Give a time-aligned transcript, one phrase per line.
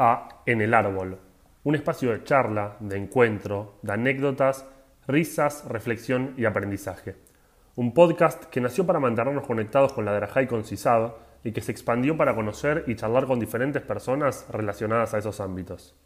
[0.00, 1.18] A En el Árbol,
[1.64, 4.64] un espacio de charla, de encuentro, de anécdotas,
[5.08, 7.16] risas, reflexión y aprendizaje.
[7.74, 11.62] Un podcast que nació para mantenernos conectados con la Drajá y con CISAB y que
[11.62, 15.96] se expandió para conocer y charlar con diferentes personas relacionadas a esos ámbitos.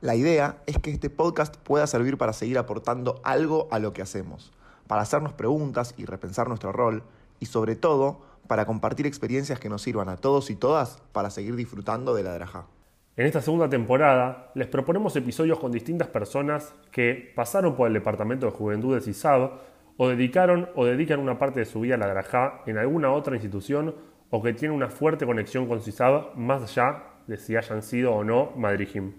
[0.00, 4.02] La idea es que este podcast pueda servir para seguir aportando algo a lo que
[4.02, 4.52] hacemos,
[4.86, 7.02] para hacernos preguntas y repensar nuestro rol
[7.40, 11.56] y sobre todo para compartir experiencias que nos sirvan a todos y todas para seguir
[11.56, 12.66] disfrutando de la Drajá.
[13.14, 18.46] En esta segunda temporada les proponemos episodios con distintas personas que pasaron por el Departamento
[18.46, 19.50] de Juventud de CISAB
[19.98, 23.34] o dedicaron o dedican una parte de su vida a la Drajá en alguna otra
[23.34, 23.94] institución
[24.30, 28.24] o que tienen una fuerte conexión con CISAB más allá de si hayan sido o
[28.24, 29.12] no Madrijim.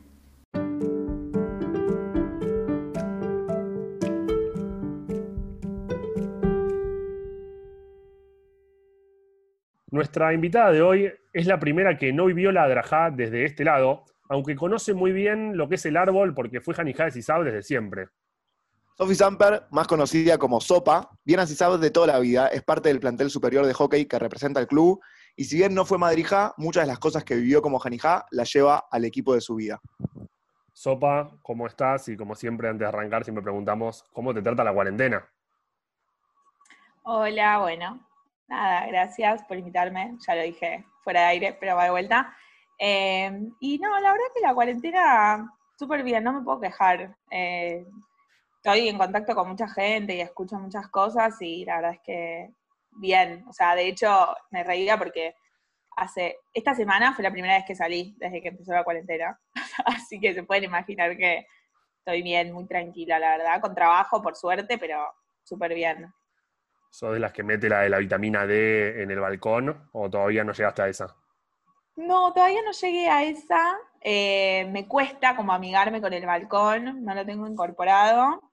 [9.94, 14.06] Nuestra invitada de hoy es la primera que no vivió la Drajá desde este lado,
[14.28, 17.62] aunque conoce muy bien lo que es el árbol porque fue Janijá de Sisab desde
[17.62, 18.08] siempre.
[18.98, 22.90] Sophie Samper, más conocida como Sopa, viene a Sisab de toda la vida, es parte
[22.90, 25.00] del plantel superior de hockey que representa al club,
[25.36, 28.52] y si bien no fue madrija, muchas de las cosas que vivió como Janijá las
[28.52, 29.80] lleva al equipo de su vida.
[30.72, 32.10] Sopa, ¿cómo estás?
[32.10, 35.24] Y como siempre, antes de arrancar, siempre preguntamos, ¿cómo te trata la cuarentena?
[37.04, 38.00] Hola, bueno,
[38.48, 42.36] Nada, gracias por invitarme, ya lo dije fuera de aire, pero va de vuelta.
[42.80, 47.16] Eh, y no, la verdad que la cuarentena, súper bien, no me puedo quejar.
[47.32, 47.86] Eh,
[48.58, 52.50] estoy en contacto con mucha gente y escucho muchas cosas y la verdad es que
[52.92, 53.46] bien.
[53.48, 55.36] O sea, de hecho, me reía porque
[55.98, 59.40] hace, esta semana fue la primera vez que salí desde que empezó la cuarentena.
[59.86, 61.46] Así que se pueden imaginar que
[62.00, 66.14] estoy bien, muy tranquila, la verdad, con trabajo, por suerte, pero súper bien.
[66.94, 70.44] ¿Sos de las que mete la de la vitamina D en el balcón o todavía
[70.44, 71.16] no llegaste a esa?
[71.96, 73.76] No, todavía no llegué a esa.
[74.00, 78.44] Eh, me cuesta como amigarme con el balcón, no lo tengo incorporado.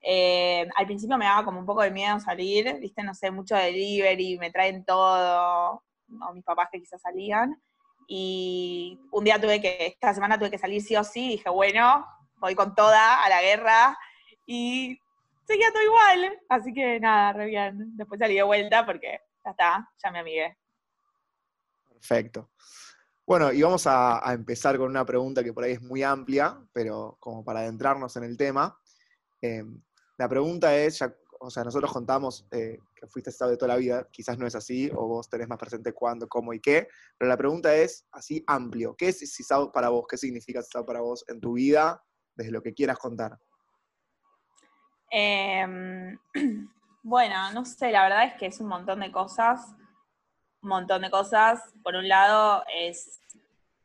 [0.00, 3.56] Eh, al principio me daba como un poco de miedo salir, viste, no sé, mucho
[3.56, 5.82] delivery, me traen todo,
[6.20, 7.60] o mis papás que quizás salían.
[8.06, 12.06] Y un día tuve que, esta semana tuve que salir sí o sí, dije, bueno,
[12.36, 13.98] voy con toda a la guerra.
[14.46, 15.01] Y
[15.46, 16.38] seguía todo igual.
[16.48, 17.96] Así que nada, re bien.
[17.96, 20.56] Después salí de vuelta porque ya está, ya me amigué.
[21.88, 22.50] Perfecto.
[23.24, 27.16] Bueno, y vamos a, empezar con una pregunta que por ahí es muy amplia, pero
[27.20, 28.76] como para adentrarnos en el tema.
[29.40, 29.80] Em,
[30.18, 33.76] la pregunta es, ya, o sea, nosotros contamos eh, que fuiste estado de toda la
[33.76, 37.28] vida, quizás no es así, o vos tenés más presente cuándo, cómo y qué, pero
[37.28, 38.94] la pregunta es así amplio.
[38.96, 40.06] ¿Qué es CISAO para vos?
[40.08, 42.02] ¿Qué significa CISAO para vos en tu vida,
[42.34, 43.38] desde lo que quieras contar?
[45.14, 46.18] Em,
[47.02, 49.76] bueno, no sé, la verdad es que es un montón de cosas.
[50.62, 51.60] Un montón de cosas.
[51.82, 53.20] Por un lado es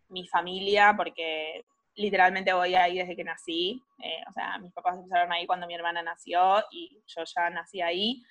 [0.08, 1.66] mi familia, porque
[1.96, 3.84] literalmente voy ahí desde que nací.
[4.00, 7.82] Eh, o sea, mis papás empezaron ahí cuando mi hermana nació y yo ya nací
[7.82, 8.24] ahí.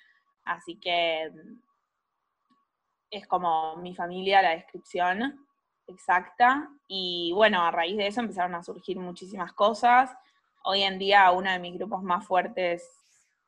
[0.43, 1.31] Así que
[3.11, 5.45] es como mi familia la descripción
[5.85, 6.67] exacta.
[6.87, 10.11] Y bueno, a raíz de eso empezaron a surgir muchísimas cosas.
[10.69, 12.85] Hoy en día uno de mis grupos más fuertes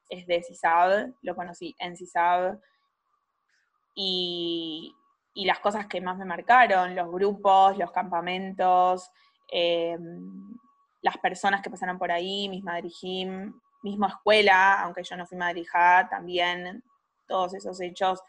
[0.07, 2.57] es de CISAB, lo conocí en CISAB,
[3.93, 4.95] y,
[5.35, 9.11] las cosas que más me marcaron, los grupos, los campamentos,
[9.51, 10.57] em,
[11.01, 13.53] las personas que pasaron por ahí, mis madrijim,
[13.83, 16.81] misma escuela, aunque yo no fui madrija, también
[17.27, 18.21] todos esos hechos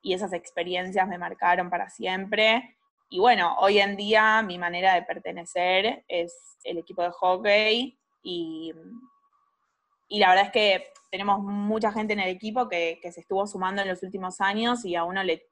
[0.00, 2.74] y esas experiencias me marcaron para siempre.
[3.10, 8.72] Y bueno, hoy en día mi manera de pertenecer es el equipo de hockey y,
[10.08, 13.88] la verdad es que tenemos mucha gente en el equipo que, se estuvo sumando en
[13.88, 15.46] los últimos años y a uno le,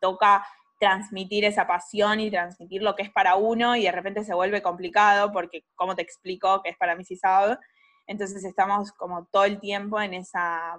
[0.00, 0.46] toca
[0.80, 4.62] transmitir esa pasión y transmitir lo que es para uno y de repente se vuelve
[4.62, 7.58] complicado porque, como te explico, que es para mí sabe
[8.06, 10.78] entonces estamos como todo el tiempo en esa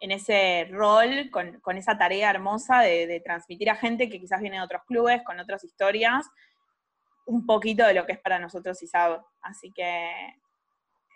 [0.00, 4.58] en ese rol, con, esa tarea hermosa de, de, transmitir a gente que quizás viene
[4.58, 6.24] de otros clubes, con otras historias,
[7.26, 9.20] un poquito de lo que es para nosotros ISAB.
[9.42, 10.10] Así que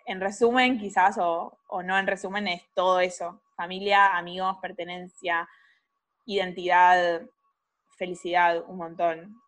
[0.05, 3.41] en resumen, quizás, o, no en resumen, es todo eso.
[3.55, 5.47] Familia, amigos, pertenencia,
[6.25, 7.21] identidad,
[7.97, 9.41] felicidad, un montón.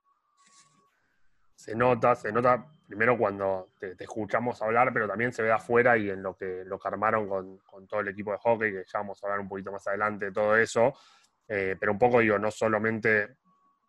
[1.56, 6.10] Se nota, se nota primero cuando te, escuchamos hablar, pero también se ve afuera y
[6.10, 9.22] en lo que, lo que armaron con, todo el equipo de hockey, que ya vamos
[9.24, 10.94] a hablar un poquito más adelante de todo eso.
[11.48, 13.38] Eh, pero un poco digo, no solamente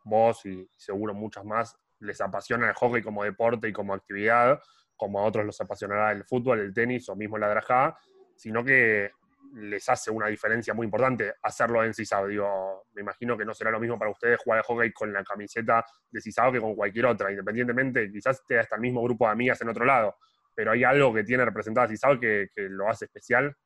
[0.04, 4.60] vos y seguro muchas más les apasiona el hockey como deporte y como actividad,
[4.96, 7.96] como a otros los apasionará el fútbol, el tenis o mismo la drajá,
[8.34, 9.10] sino que
[9.54, 12.26] les hace una diferencia muy importante hacerlo en CISAO.
[12.26, 15.25] Digo, me imagino que no será lo mismo para ustedes jugar al hockey con la
[15.25, 19.32] camiseta de CISAO que con cualquier otra, independientemente, quizás esté hasta el mismo grupo de
[19.32, 20.16] amigas en otro lado,
[20.54, 23.56] pero hay algo que tiene representada CISAO que, lo hace especial.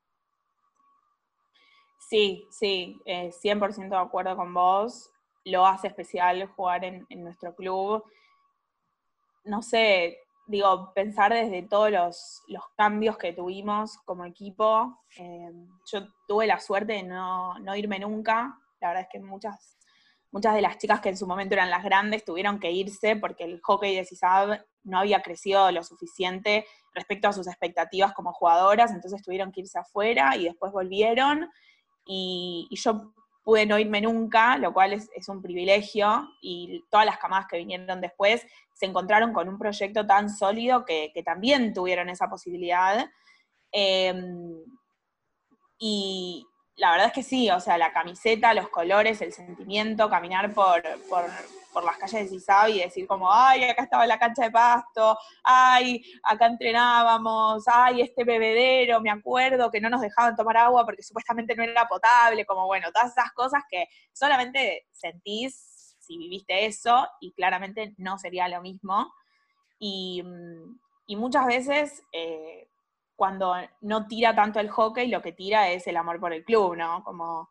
[1.99, 5.11] Sí, sí, 100% de acuerdo con vos.
[5.45, 8.05] Lo hace especial jugar en nuestro club.
[9.45, 10.19] No sé,
[10.51, 12.43] digo, pensar desde todos los,
[12.77, 15.01] cambios que tuvimos como equipo.
[15.17, 15.53] Eh,
[15.91, 18.59] yo tuve la suerte de no, irme nunca.
[18.81, 19.79] La verdad es que muchas,
[20.33, 23.45] muchas de las chicas que en su momento eran las grandes tuvieron que irse porque
[23.45, 28.91] el hockey de CISAB no había crecido lo suficiente respecto a sus expectativas como jugadoras,
[28.91, 31.49] entonces tuvieron que irse afuera y después volvieron.
[32.05, 33.13] Y yo
[33.45, 38.01] pude no irme nunca, lo cual es, un privilegio, y todas las camadas que vinieron
[38.01, 38.45] después
[38.81, 43.11] se encontraron con un proyecto tan sólido que, también tuvieron esa posibilidad.
[43.71, 44.55] Em,
[45.79, 46.47] y
[46.77, 50.83] la verdad es que sí, o sea, la camiseta, los colores, el sentimiento, caminar por,
[51.75, 55.19] por las calles de Cisao y decir como, ay, acá estaba la cancha de pasto,
[55.45, 61.03] ay, acá entrenábamos, ay, este bebedero, me acuerdo que no nos dejaban tomar agua porque
[61.03, 63.85] supuestamente no era potable, como bueno, todas esas cosas que
[64.15, 65.70] solamente sentís
[66.11, 69.13] si viviste eso y claramente no sería lo mismo.
[69.79, 70.23] Y,
[71.09, 72.03] muchas veces...
[72.13, 72.67] Eh,
[73.17, 76.75] cuando no tira tanto el hockey, lo que tira es el amor por el club,
[76.75, 77.05] ¿no?
[77.05, 77.51] Como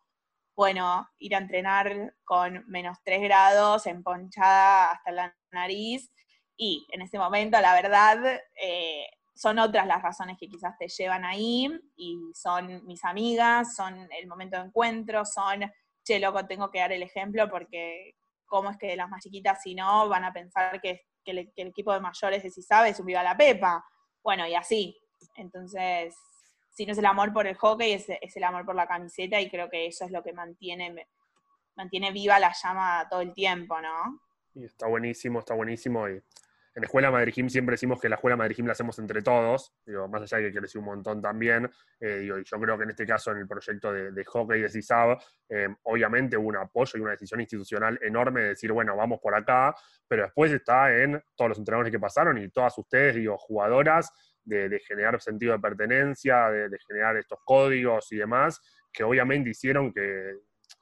[0.55, 6.11] bueno, ir a entrenar con menos 3 grados, emponchada hasta la nariz,
[6.57, 8.17] y en ese momento, la verdad,
[8.61, 14.09] eh, son otras las razones que quizás te llevan ahí, y son mis amigas, son
[14.19, 15.71] el momento de encuentro, son,
[16.03, 18.15] che, loco, tengo que dar el ejemplo porque
[18.49, 21.99] cómo es que las más chiquitas, si no, van a pensar que, el, equipo de
[21.99, 23.85] mayores de si sabe es un viva la pepa.
[24.23, 24.99] Bueno, y así.
[25.35, 26.15] Entonces,
[26.71, 29.49] si no es el amor por el hockey, es, el amor por la camiseta y
[29.49, 31.07] creo que eso es lo que mantiene,
[31.75, 34.19] mantiene viva la llama todo el tiempo, ¿no?
[34.55, 36.09] Y está buenísimo, está buenísimo.
[36.09, 36.19] Y
[36.79, 39.21] en la Escuela Madrid Gym siempre decimos que la Escuela Madrid Gym la hacemos entre
[39.21, 41.69] todos, digo, más allá de que creció un montón también.
[41.99, 45.17] Eh, y yo creo que en este caso, en el proyecto de, hockey de CISAB,
[45.49, 49.35] eh, obviamente hubo un apoyo y una decisión institucional enorme de decir, bueno, vamos por
[49.35, 49.75] acá,
[50.07, 54.13] pero después está en todos los entrenadores que pasaron y todas ustedes, digo, jugadoras
[54.45, 58.61] de, generar sentido de pertenencia, de, generar estos códigos y demás,
[58.93, 60.33] que obviamente hicieron que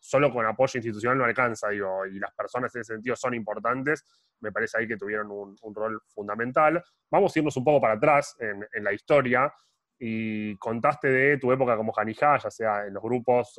[0.07, 4.05] solo con apoyo institucional no alcanza, digo, y las personas en ese sentido son importantes,
[4.39, 6.83] me parece ahí que tuvieron un, rol fundamental.
[7.11, 9.53] Vamos a irnos un poco para atrás en, la historia,
[9.99, 13.55] y contaste de tu época como Janijá, ya sea en los grupos,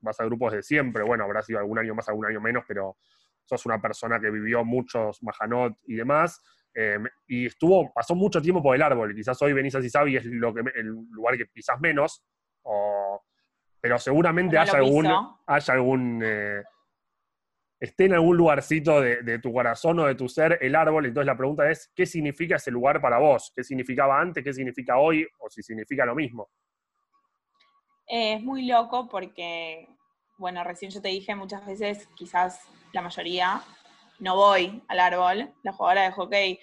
[0.00, 2.96] vas a grupos de siempre, bueno, habrá sido algún año más, algún año menos, pero
[3.44, 6.40] sos una persona que vivió muchos Majanot y demás,
[6.74, 9.14] Em, y estuvo, pasó mucho tiempo por el árbol.
[9.14, 12.24] Quizás hoy venís a y es lo que, el lugar que pisas menos,
[13.82, 15.08] pero seguramente haya algún,
[15.44, 16.62] haya algún, eh,
[17.80, 21.06] esté en algún lugarcito de, tu corazón o de tu ser el árbol.
[21.06, 23.52] Entonces la pregunta es, ¿qué significa ese lugar para vos?
[23.52, 24.44] ¿Qué significaba antes?
[24.44, 25.26] ¿Qué significa hoy?
[25.40, 26.48] ¿O si significa lo mismo?
[28.06, 29.88] Eh, es muy loco porque,
[30.38, 32.60] bueno, recién yo te dije muchas veces, quizás
[32.92, 33.62] la mayoría,
[34.20, 36.60] no voy al árbol, la jugadora de hockey,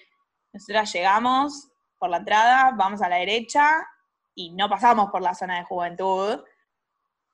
[0.54, 1.68] nosotras llegamos
[1.98, 3.86] por la entrada, vamos a la derecha
[4.34, 6.40] y no pasamos por la zona de juventud.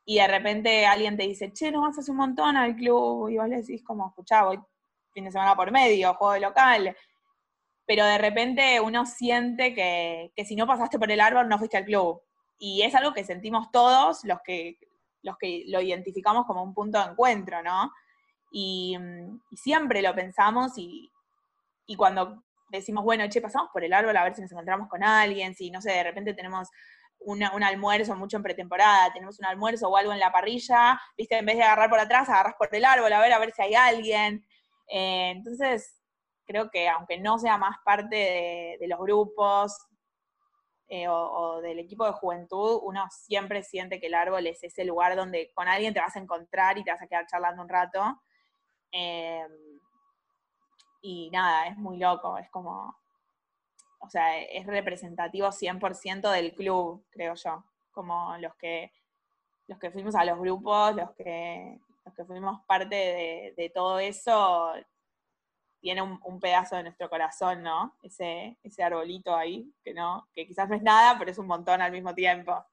[0.06, 3.28] Y de repente alguien te dice, che, no vas hace un montón al club.
[3.28, 4.58] Y vos le decís, como, escuchá, voy
[5.12, 6.96] fin de semana por medio, juego de local.
[7.84, 11.76] Pero de repente uno siente que, que si no pasaste por el árbol no fuiste
[11.76, 12.22] al club.
[12.58, 14.78] Y es algo que sentimos todos los que,
[15.22, 17.92] los que lo identificamos como un punto de encuentro, ¿no?
[18.52, 21.10] Mm, y, siempre lo pensamos y,
[21.96, 25.54] cuando decimos, bueno, che, pasamos por el árbol a ver si nos encontramos con alguien,
[25.54, 26.68] si, no sé, de repente tenemos
[27.20, 31.46] un almuerzo mucho en pretemporada, tenemos un almuerzo o algo en la parrilla, viste, en
[31.46, 33.74] vez de agarrar por atrás, agarras por el árbol a ver, a ver si hay
[33.74, 34.46] alguien.
[34.88, 36.00] Eh, entonces,
[36.46, 39.76] creo que aunque no sea más parte de, los grupos
[40.88, 45.16] eh, o, del equipo de juventud, uno siempre siente que el árbol es ese lugar
[45.16, 48.22] donde con alguien te vas a encontrar y te vas a quedar charlando un rato.
[48.92, 49.50] Em,
[51.02, 52.96] y nada, es muy loco, es como,
[54.06, 58.92] o sea, es representativo 100% del club, creo yo, como los que,
[59.66, 64.72] los que fuimos a los grupos, los que, los que fuimos parte de, todo eso,
[65.80, 67.96] tiene un, pedazo de nuestro corazón, ¿no?
[68.02, 71.82] Ese, ese arbolito ahí, que no, que quizás no es nada, pero es un montón
[71.82, 72.64] al mismo tiempo.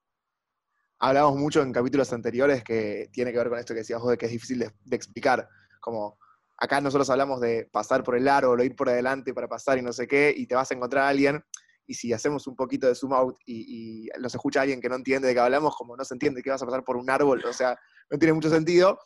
[1.00, 4.18] Hablamos mucho en capítulos anteriores que tiene que ver con esto que decías vos de
[4.18, 5.50] que es difícil de explicar
[5.80, 6.18] como
[6.58, 9.94] acá nosotros hablamos de pasar por el árbol ir por adelante para pasar y no
[9.94, 11.44] sé qué, y te vas a encontrar a alguien,
[11.86, 14.96] y si hacemos un poquito de zoom out y, y nos escucha alguien que no
[14.96, 17.44] entiende de qué hablamos, como no se entiende que vas a pasar por un árbol,
[17.46, 17.78] o sea,
[18.10, 19.00] no tiene mucho sentido,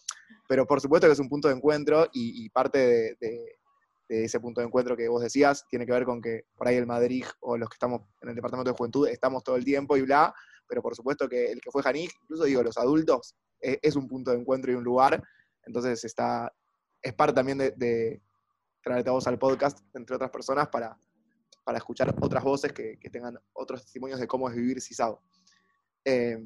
[0.47, 3.57] pero por supuesto que es un punto de encuentro y, parte de,
[4.09, 6.85] ese punto de encuentro que vos decías tiene que ver con que por ahí el
[6.85, 10.01] Madrid o los que estamos en el Departamento de Juventud estamos todo el tiempo y
[10.01, 10.33] bla,
[10.67, 14.07] pero por supuesto que el que fue Janik, incluso digo, los adultos, es, es un
[14.07, 15.21] punto de encuentro y un lugar,
[15.63, 16.51] entonces está,
[17.01, 18.21] es parte también de,
[18.81, 20.97] traerte a vos al podcast, entre otras personas, para,
[21.63, 25.21] para escuchar otras voces que, tengan otros testimonios de cómo es vivir CISAO.
[26.05, 26.37] Eh,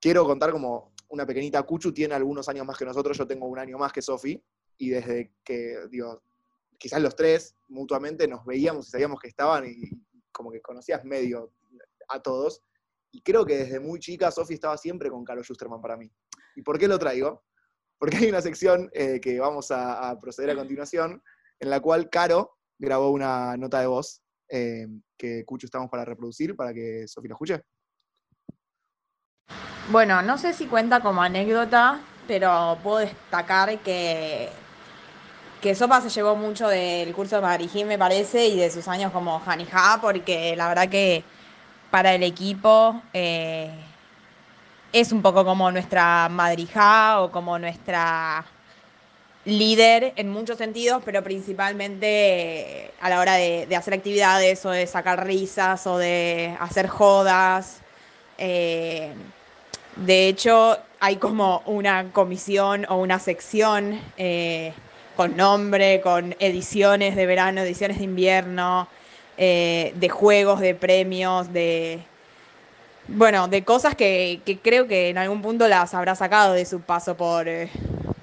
[0.00, 3.58] quiero contar como una pequeñita Cuchu tiene algunos años más que nosotros, yo tengo un
[3.58, 4.42] año más que Sofi,
[4.76, 6.22] y desde que, digo,
[6.78, 9.90] quizás los tres mutuamente nos veíamos y sabíamos que estaban y
[10.32, 11.52] como que conocías medio
[12.08, 12.62] a todos.
[13.12, 16.10] Y creo que desde muy chica Sofi estaba siempre con Carlos Schusterman para mí.
[16.56, 17.44] ¿Y por qué lo traigo?
[18.04, 21.22] Porque hay una sección eh, que vamos a, proceder a continuación,
[21.58, 24.20] en la cual Caro grabó una nota de voz
[24.50, 27.62] eh, que Cucho estamos para reproducir, para que Sofi lo escuche.
[29.90, 34.50] Bueno, no sé si cuenta como anécdota, pero puedo destacar que,
[35.62, 39.12] que Sopa se llevó mucho del curso de Madrijín, me parece, y de sus años
[39.12, 41.24] como Janijá, porque la verdad que
[41.90, 43.72] para el equipo eh,
[44.94, 48.46] es un poco como nuestra madrija o como nuestra
[49.44, 55.26] líder en muchos sentidos, pero principalmente a la hora de, hacer actividades o de sacar
[55.26, 57.80] risas o de hacer jodas.
[58.38, 59.12] Eh,
[59.96, 64.72] de hecho, hay como una comisión o una sección eh,
[65.16, 68.86] con nombre, con ediciones de verano, ediciones de invierno,
[69.38, 72.00] eh, de juegos, de premios, de
[73.08, 77.16] bueno, de cosas que, creo que en algún punto las habrá sacado de su paso
[77.16, 77.70] por, eh,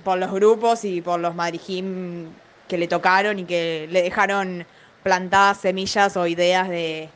[0.03, 2.29] por los grupos y por los Madrijim
[2.67, 4.65] que le tocaron y que le dejaron
[5.03, 7.09] plantadas semillas o ideas de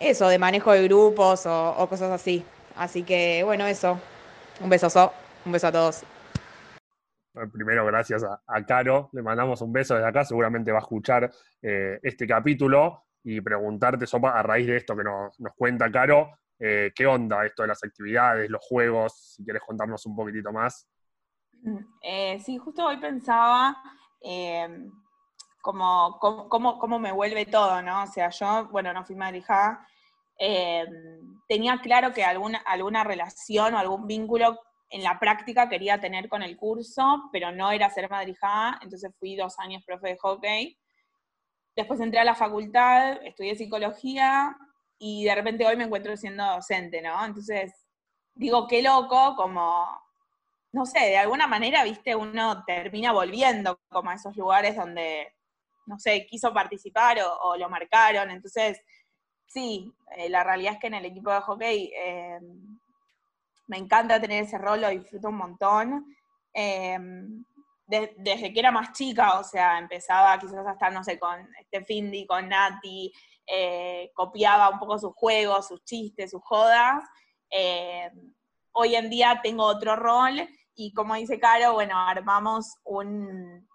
[0.00, 2.44] eso, de manejo de grupos o, cosas así.
[2.76, 3.98] Así que bueno, eso.
[4.60, 5.12] Un beso,
[5.44, 6.04] un beso a todos.
[7.52, 9.10] Primero, gracias a, Caro.
[9.12, 10.24] Le mandamos un beso desde acá.
[10.24, 11.30] Seguramente va a escuchar
[11.62, 16.38] eh, este capítulo y preguntarte, Sopa, a raíz de esto que nos, nos cuenta Caro,
[16.58, 19.34] eh, ¿Qué onda esto de las actividades, los juegos?
[19.36, 20.88] Si quieres contarnos un poquitito más.
[21.62, 23.76] Mm, eh, sí, justo hoy pensaba
[24.20, 24.90] em,
[25.60, 28.04] cómo, me vuelve todo, ¿no?
[28.04, 29.86] O sea, yo, bueno, no fui madrija,
[30.38, 34.58] em, tenía claro que alguna, alguna relación o algún vínculo
[34.88, 39.36] en la práctica quería tener con el curso, pero no era ser madrija, entonces fui
[39.36, 40.78] dos años profe de hockey.
[41.74, 44.56] Después entré a la facultad, estudié psicología
[44.98, 47.24] y de repente hoy me encuentro siendo docente, ¿no?
[47.24, 47.72] Entonces,
[48.34, 49.86] digo, qué loco, como,
[50.72, 55.32] no sé, de alguna manera, viste, uno termina volviendo como a esos lugares donde,
[55.86, 58.30] no sé, quiso participar o, lo marcaron.
[58.30, 58.80] Entonces,
[59.46, 62.40] sí, eh, la realidad es que en el equipo de hockey eh,
[63.66, 66.16] me encanta tener ese rol, lo disfruto un montón.
[66.54, 66.98] Eh,
[67.86, 71.84] desde que era más chica, o sea, empezaba quizás a estar, no sé, con este
[71.84, 73.12] Findy, con Nati,
[73.46, 77.04] eh, copiaba un poco sus juegos, sus chistes, sus jodas.
[77.50, 78.10] Eh,
[78.72, 83.66] hoy en día tengo otro rol y como dice Caro, bueno, armamos un,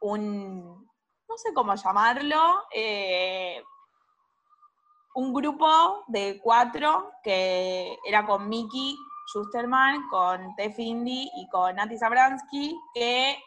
[0.00, 0.88] un
[1.28, 3.62] no sé cómo llamarlo, eh,
[5.14, 8.98] un grupo de cuatro que era con Miki
[9.30, 13.38] Schusterman, con Tef Indy y con Nati Zabransky, que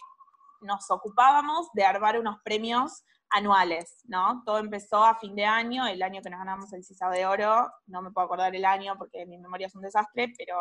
[0.62, 4.44] nos ocupábamos de armar unos premios anuales, ¿no?
[4.46, 7.70] Todo empezó a fin de año, el año que nos ganamos el CISA de Oro,
[7.88, 10.58] no me puedo acordar el año porque mi memoria es un desastre, pero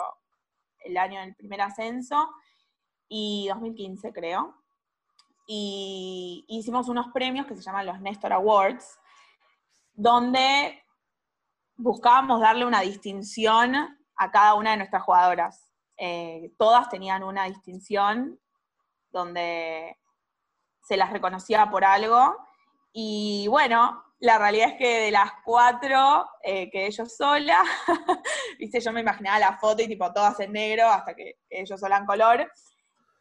[0.80, 2.28] el año del primer ascenso,
[3.08, 4.56] y 2015 creo.
[5.46, 8.98] Y hicimos unos premios que se llaman los Nestor Awards,
[9.92, 10.82] donde
[11.76, 15.72] buscábamos darle una distinción a cada una de nuestras jugadoras.
[15.96, 18.38] Eh, todas tenían una distinción
[19.10, 19.98] donde
[20.82, 22.36] se las reconocía por algo
[22.92, 27.62] y bueno, la realidad es que de las cuatro eh, quedé yo sola.
[28.58, 31.76] Viste, yo me imaginaba la foto y tipo todas en negro hasta que quedé yo
[31.76, 32.52] sola en color.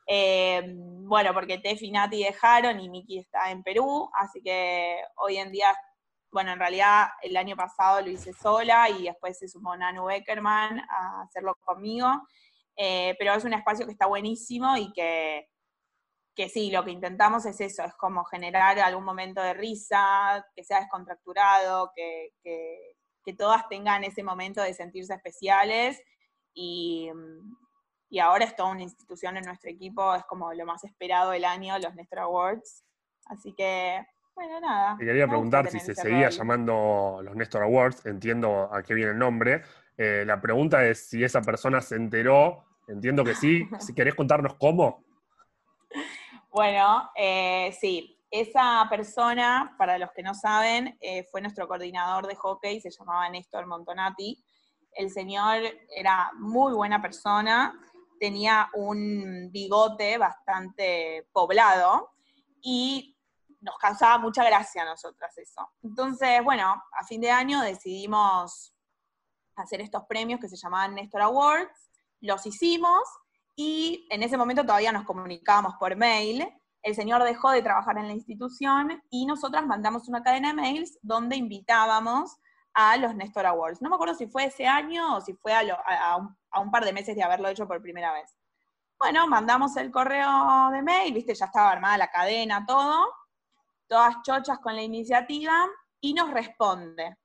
[0.05, 5.37] Eh, bueno, porque Tefi y Nati dejaron y Miki está en Perú, así que hoy
[5.37, 5.75] en día,
[6.31, 10.79] bueno, en realidad el año pasado lo hice sola y después se sumó Nanu Beckerman
[10.79, 12.07] a hacerlo conmigo.
[12.75, 15.51] Eh, pero es un espacio que está buenísimo y que
[16.35, 20.63] que sí, lo que intentamos es eso, es como generar algún momento de risa, que
[20.63, 22.33] sea descontracturado, que,
[23.37, 26.01] todas tengan ese momento de sentirse especiales
[26.53, 27.09] y,
[28.21, 31.77] ahora es toda una institución en nuestro equipo, es como lo más esperado del año,
[31.79, 32.83] los Nestor Awards.
[33.25, 34.95] Así que Bueno, nada.
[34.97, 39.19] Te quería preguntar si se seguía llamando los Néstor Awards, entiendo a qué viene el
[39.19, 39.63] nombre.
[39.97, 43.67] Eh, la pregunta es si esa persona se enteró, entiendo que sí.
[43.79, 45.03] Si querés contarnos cómo.
[46.49, 52.35] Bueno, eh, sí, esa persona, para los que no saben, eh, fue nuestro coordinador de
[52.35, 54.43] hockey, se llamaba Néstor Montonati.
[54.93, 55.61] El señor
[55.95, 57.73] era muy buena persona,
[58.19, 62.11] tenía un bigote bastante poblado
[62.61, 63.17] y
[63.61, 65.69] nos causaba mucha gracia a nosotras eso.
[65.83, 68.75] Entonces, bueno, a fin de año decidimos
[69.55, 73.01] hacer estos premios que se llamaban Néstor Awards, los hicimos
[73.55, 76.47] y en ese momento todavía nos comunicábamos por mail.
[76.81, 80.97] El señor dejó de trabajar en la institución y nosotras mandamos una cadena de mails
[81.03, 82.37] donde invitábamos
[82.73, 83.81] a los Néstor Awards.
[83.81, 86.85] No me acuerdo si fue ese año o si fue a, un, a un par
[86.85, 88.35] de meses de haberlo hecho por primera vez.
[88.97, 93.07] Bueno, mandamos el correo de mail, viste, ya estaba armada la cadena, todo,
[93.91, 95.67] todas chochas con la iniciativa,
[95.99, 97.17] y nos responde.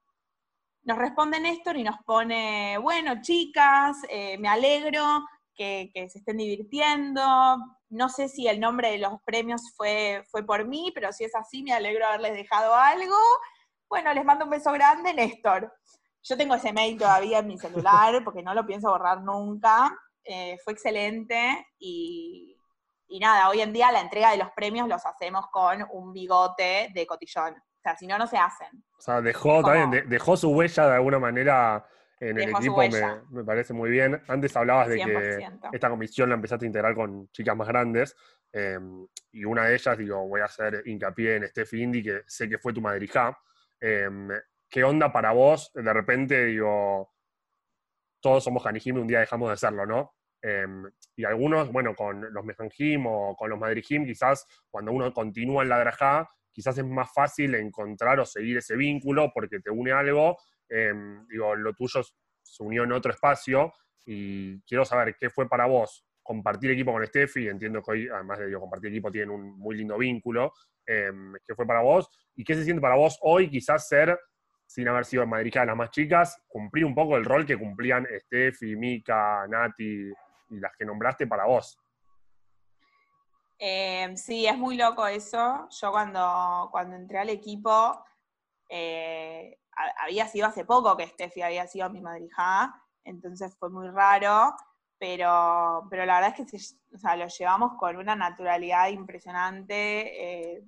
[0.82, 7.23] Nos responde Néstor y nos pone, bueno, chicas, eh, me alegro que, se estén divirtiendo.
[7.88, 11.37] No sé si el nombre de los premios fue, fue por mí, pero si es
[11.37, 13.16] así, me alegro haberles dejado algo.
[13.88, 15.73] Bueno, les mando un beso grande, Néstor.
[16.25, 19.96] Yo tengo ese mail todavía en mi celular porque no lo pienso borrar nunca.
[20.25, 22.56] Eh, fue excelente y,
[23.09, 26.91] y nada, hoy en día la entrega de los premios los hacemos con un bigote
[26.95, 27.55] de cotillón.
[27.55, 28.69] O sea, si no, no se hacen.
[28.99, 31.87] O sea, dejó, Como- también, de- dejó su huella de alguna manera
[32.19, 34.21] en el Dejó equipo, me, parece muy bien.
[34.27, 35.69] Antes hablabas de que 100%.
[35.73, 38.17] esta comisión la empezaste a integrar con chicas más grandes,
[38.53, 38.79] eh,
[39.33, 42.59] y una de ellas, digo, voy a hacer hincapié en Steffi Indy, que sé que
[42.59, 43.39] fue tu madrija.
[43.81, 44.09] Eh,
[44.69, 45.71] ¿Qué onda para vos?
[45.75, 47.13] De repente, digo,
[48.21, 50.15] todos somos Hanijim y un día dejamos de serlo, ¿no?
[50.43, 50.66] Eh,
[51.16, 55.71] y algunos, bueno, con los Mejanjim o con los Madrijim, quizás cuando uno continúa en
[55.71, 60.38] la Drajá, quizás es más fácil encontrar o seguir ese vínculo porque te une algo.
[60.69, 60.93] Eh,
[61.28, 62.03] digo, lo tuyo
[62.42, 63.72] se unió en otro espacio
[64.05, 67.49] y quiero saber qué fue para vos compartir equipo con Steffi.
[67.49, 70.53] Entiendo que hoy, además de digo, compartir equipo, tienen un muy lindo vínculo.
[70.87, 71.11] Eh,
[71.46, 72.09] ¿Qué fue para vos?
[72.35, 74.18] ¿Y qué se siente para vos hoy quizás ser,
[74.66, 78.07] sin haber sido madrija de las más chicas, cumplir un poco el rol que cumplían
[78.18, 80.11] Steffi, Mika, Nati
[80.48, 81.78] y las que nombraste para vos?
[83.59, 85.68] Eh, sí, es muy loco eso.
[85.70, 88.04] Yo cuando, cuando entré al equipo,
[88.68, 93.88] eh, ha- había sido hace poco que Steffi había sido mi madrija, entonces fue muy
[93.88, 94.54] raro,
[94.98, 96.56] pero, pero la verdad es que
[96.94, 100.54] o sea, lo llevamos con una naturalidad impresionante.
[100.56, 100.64] eh,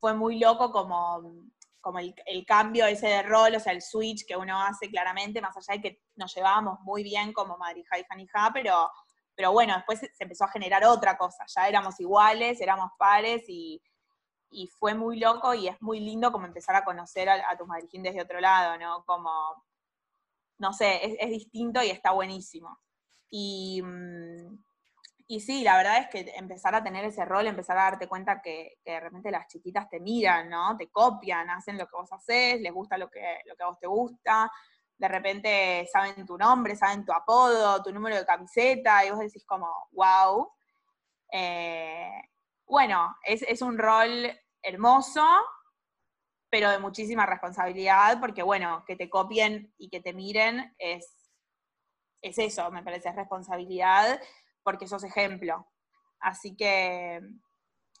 [0.00, 1.22] fue muy loco como,
[1.80, 2.14] como el,
[2.46, 5.80] cambio ese de rol, o sea, el switch que uno hace claramente, más allá de
[5.82, 8.90] que nos llevábamos muy bien como madrija y janija, pero
[9.34, 13.82] pero bueno, después se empezó a generar otra cosa, ya éramos iguales, éramos pares y,
[14.50, 18.02] y fue muy loco y es muy lindo como empezar a conocer a, tus madrijín
[18.02, 19.04] desde otro lado, ¿no?
[19.04, 19.30] Como,
[20.58, 22.78] no sé, es, es distinto y está buenísimo.
[23.30, 24.58] Y, mm,
[25.26, 28.42] y sí, la verdad es que empezar a tener ese rol, empezar a darte cuenta
[28.42, 30.76] que, que de repente las chiquitas te miran, ¿no?
[30.76, 33.78] Te copian, hacen lo que vos haces, les gusta lo que, lo que a vos
[33.80, 34.52] te gusta,
[35.02, 39.44] de repente saben tu nombre, saben tu apodo, tu número de camiseta, y vos decís
[39.44, 40.48] como, wow.
[42.66, 44.30] bueno, es, es un rol
[44.62, 45.26] hermoso,
[46.48, 51.32] pero de muchísima responsabilidad, porque bueno, que te copien y que te miren es,
[52.20, 54.20] es eso, me parece, es responsabilidad,
[54.62, 55.66] porque sos ejemplo.
[56.20, 57.20] Así que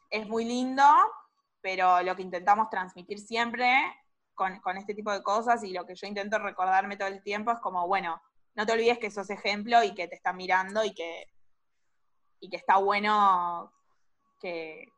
[0.08, 0.84] es muy lindo,
[1.60, 3.74] pero lo que intentamos transmitir siempre
[4.34, 7.52] con, con este tipo de cosas y lo que yo intento recordarme todo el tiempo
[7.52, 8.20] es como, bueno,
[8.54, 11.26] no te olvides que sos ejemplo y que te están mirando y que,
[12.40, 13.72] y que está bueno
[14.40, 14.88] que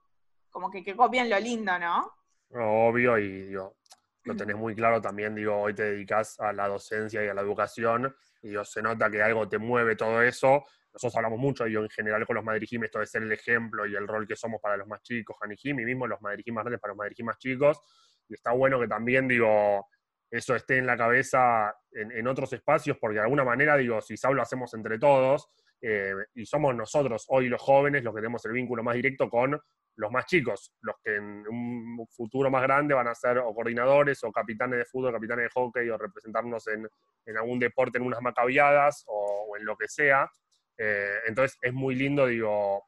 [0.51, 2.13] como que, que copien lo lindo, ¿no?
[2.51, 3.77] Obvio, y digo,
[4.25, 7.43] lo tenés muy claro también, digo, hoy te dedicas a la docencia y a la
[7.43, 10.65] educación, y digo, se nota que algo te mueve todo eso.
[10.93, 13.97] Nosotros hablamos mucho, digo, en general con los madrijim, esto de ser el ejemplo y
[13.97, 16.81] el rol que somos para los más chicos, Hanijim, y mismo los madrijim más grandes
[16.81, 17.81] para los madrijim más chicos.
[18.29, 19.89] Y está bueno que también, digo,
[20.31, 24.43] eso esté en la cabeza en, otros espacios, porque de alguna manera, digo, si lo
[24.43, 25.49] hacemos entre todos,
[25.81, 29.61] eh, y somos nosotros, hoy los jóvenes, los que tenemos el vínculo más directo con
[29.97, 34.25] los más chicos, los que en un futuro más grande van a ser o coordinadores
[34.25, 36.89] o capitanes de fútbol, capitanes de hockey o representarnos en,
[37.27, 40.29] en algún deporte en unas macabiadas o, o en lo que sea.
[40.77, 42.85] Eh, entonces es muy lindo, digo,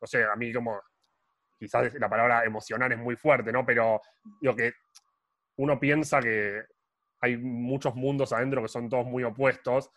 [0.00, 0.80] no sé, a mí como,
[1.60, 3.66] quizás la palabra emocionar es muy fuerte, ¿no?
[3.66, 4.00] Pero
[4.40, 4.72] digo que
[5.56, 6.64] uno piensa que
[7.20, 9.90] hay muchos mundos adentro que son todos muy opuestos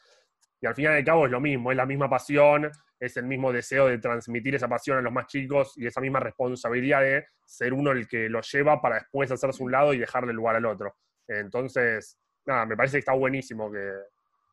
[0.59, 3.25] y al final y al cabo es lo mismo, es la misma pasión, es el
[3.25, 7.25] mismo deseo de transmitir esa pasión a los más chicos y esa misma responsabilidad de
[7.45, 10.65] ser uno el que lo lleva para después hacerse un lado y dejarle lugar al
[10.65, 10.95] otro.
[11.27, 13.91] Entonces, nada, me parece que está buenísimo que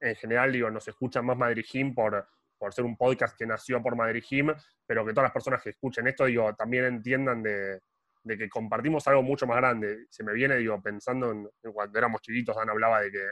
[0.01, 2.27] en general, digo, nos escuchan más Madrid Gym por,
[2.61, 4.55] por ser un podcast que nació por Madrid Gym,
[4.87, 7.81] pero que todas las personas que escuchen esto, digo, también entiendan de,
[8.29, 10.05] que compartimos algo mucho más grande.
[10.11, 13.31] Se me viene, digo, pensando en, cuando éramos chiquitos, Dan hablaba de que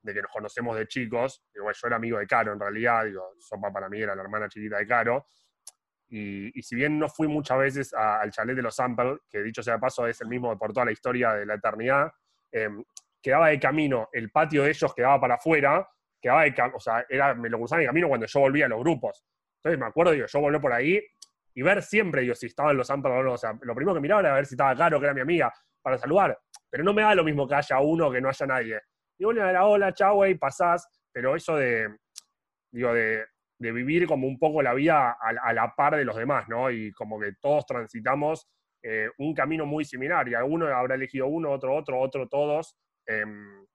[0.00, 1.42] de que nos conocemos de chicos.
[1.52, 4.48] Igual yo era amigo de Caro, en realidad, digo, Sopa para mí era la hermana
[4.48, 5.26] chiquita de Caro.
[6.10, 9.74] Y, si bien no fui muchas veces al chalet de los Sample, que dicho sea
[9.74, 12.10] de paso es el mismo por toda la historia de la eternidad,
[12.50, 12.82] em,
[13.20, 15.86] quedaba de camino, el patio de ellos quedaba para afuera,
[16.20, 18.80] quedaba de o sea, era, me lo cruzaba de camino cuando yo volvía a los
[18.80, 19.24] grupos.
[19.58, 21.00] Entonces me acuerdo, digo, yo volví por ahí
[21.54, 24.34] y ver siempre, digo, si estaban los Sample o sea, lo primero que miraba era
[24.34, 25.52] ver si estaba Caro, que era mi amiga,
[25.82, 26.38] para saludar.
[26.70, 28.80] Pero no me da lo mismo que haya uno que no haya nadie
[29.18, 31.88] y bueno, era hola, chao, güey, pasás, pero eso de,
[32.72, 33.26] digo, de,
[33.58, 36.70] vivir como un poco la vida a, la par de los demás, ¿no?
[36.70, 38.48] Y como que todos transitamos
[38.82, 42.76] eh, un camino muy similar, y alguno habrá elegido uno, otro, otro, otro, todos,
[43.06, 43.66] em,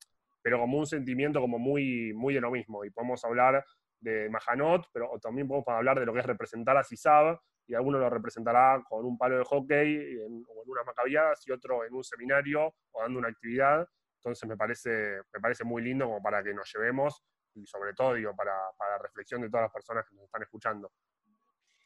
[0.44, 3.66] pero como un sentimiento como muy, muy de lo mismo, y podemos hablar
[4.00, 7.98] de Majanot, pero también podemos hablar de lo que es representar a CISAB, y alguno
[7.98, 12.04] lo representará con un palo de hockey o en unas macabiadas y otro en un
[12.04, 13.88] seminario o dando una actividad.
[14.18, 17.24] Entonces me parece, me parece muy lindo como para que nos llevemos
[17.56, 20.92] y sobre todo digo, para, la reflexión de todas las personas que nos están escuchando.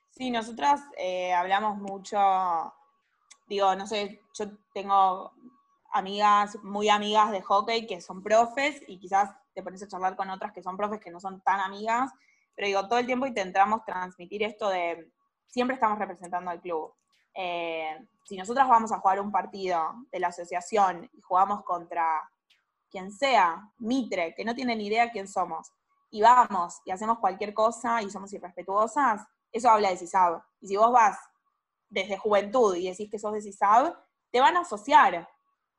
[0.10, 2.18] Sí, nosotras eh, hablamos mucho,
[3.48, 5.32] digo, no sé, yo tengo
[5.98, 10.30] amigas, muy amigas de hockey que son profes y quizás te pones a charlar con
[10.30, 12.12] otras que son profes que no son tan amigas,
[12.56, 15.12] pero digo, todo el tiempo intentamos transmitir esto de
[15.48, 16.94] siempre estamos representando al club.
[17.34, 22.30] Eh, si nosotros vamos a jugar un partido de la asociación y jugamos contra
[22.90, 25.72] quien sea, Mitre, que no tiene ni idea quién somos,
[26.10, 30.42] y vamos y hacemos cualquier cosa y somos irrespetuosas, eso habla de CISAB.
[30.62, 31.18] Y si vos vas
[31.90, 33.94] desde juventud y decís que sos de CISAB,
[34.32, 35.28] te van a asociar.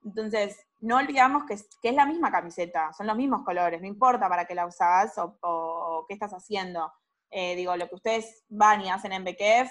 [0.05, 3.87] Entonces, no olvidamos que es, que es la misma camiseta, son los mismos colores, no
[3.87, 6.93] importa para qué la usás o, qué estás haciendo.
[7.31, 9.71] Eh, digo, lo que ustedes van y hacen en BKF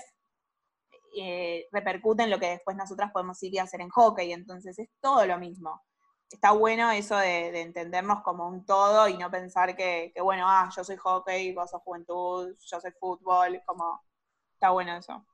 [1.19, 4.89] eh, repercute en lo que después nosotras podemos ir y hacer en hockey, entonces es
[5.01, 5.81] todo lo mismo.
[6.29, 10.83] Está bueno eso de, entendernos como un todo y no pensar que, bueno, ah, yo
[10.83, 14.03] soy hockey, vos sos juventud, yo soy fútbol, como,
[14.53, 15.25] está bueno eso.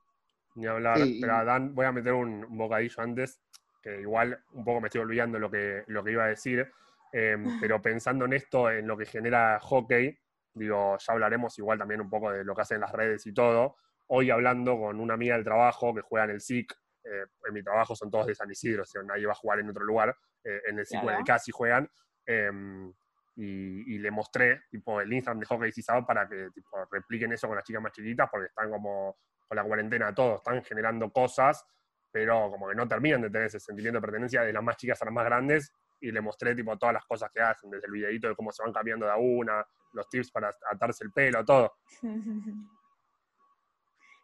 [0.54, 3.40] Ni hablar, pero Dan, voy a meter un, bocadillo antes,
[3.84, 6.72] que igual un poco me estoy olvidando lo que, lo que iba a decir,
[7.12, 10.18] em, pero pensando en esto, en lo que genera hockey,
[10.54, 13.76] digo, ya hablaremos igual también un poco de lo que hacen las redes y todo,
[14.06, 16.72] hoy hablando con una amiga del trabajo que juega en el SIC,
[17.04, 19.60] eh, en mi trabajo son todos de San Isidro, o sea, nadie va a jugar
[19.60, 21.90] en otro lugar, eh, en el SIC o en el CASI juegan,
[22.24, 22.90] em,
[23.36, 27.56] y, le mostré tipo, el Instagram de Hockey Cisado para que tipo, repliquen eso con
[27.56, 31.66] las chicas más chiquitas, porque están como con la cuarentena todos, están generando cosas,
[32.14, 35.02] pero como que no terminan de tener ese sentimiento de pertenencia de las más chicas
[35.02, 37.92] a las más grandes, y le mostré tipo todas las cosas que hacen, desde el
[37.92, 41.74] videito de cómo se van cambiando de una, los tips para atarse el pelo, todo.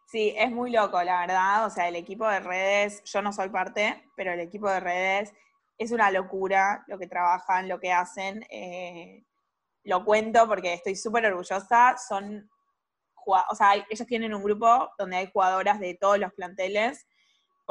[0.07, 1.65] Sí, es muy loco, la verdad.
[1.65, 5.33] O sea, el equipo de redes, yo no soy parte, pero el equipo de redes
[5.77, 8.45] es una locura lo que trabajan, lo que hacen.
[8.49, 9.23] Eh,
[9.85, 11.95] lo cuento porque estoy súper orgullosa.
[11.97, 12.49] Son,
[13.25, 17.07] o sea, ellos tienen un grupo donde hay jugadoras de todos los planteles,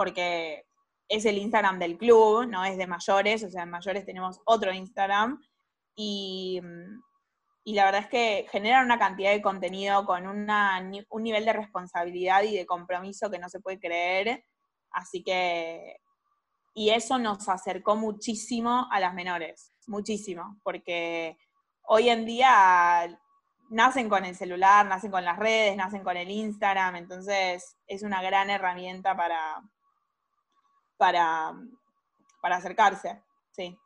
[0.01, 0.65] porque
[1.09, 4.73] es el Instagram del club, no es de mayores, o sea, en mayores tenemos otro
[4.73, 5.39] Instagram.
[5.95, 7.01] Y mm,
[7.65, 11.53] y la verdad es que generan una cantidad de contenido con una, un nivel de
[11.53, 14.45] responsabilidad y de compromiso que no se puede creer.
[14.91, 15.99] Así que,
[16.75, 21.37] y eso nos acercó muchísimo a las menores, muchísimo, porque
[21.83, 23.21] hoy en día
[23.69, 28.23] nacen con el celular, nacen con las redes, nacen con el Instagram, entonces es una
[28.23, 29.63] gran herramienta para,
[31.01, 31.53] para,
[32.41, 33.77] para acercarse, sí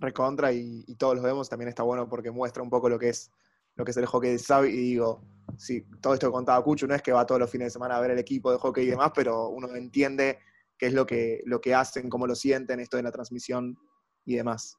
[0.00, 3.30] recontra y, todos los vemos, también está bueno porque muestra un poco lo que es
[3.76, 5.22] lo que el hockey de Sabi y digo,
[5.56, 7.96] sí, todo esto que contaba Cucho, no es que va todos los fines de semana
[7.96, 10.38] a ver el equipo de hockey y demás, pero uno entiende
[10.76, 13.78] qué es lo que, lo que hacen, cómo lo sienten, esto de la transmisión
[14.26, 14.76] y demás.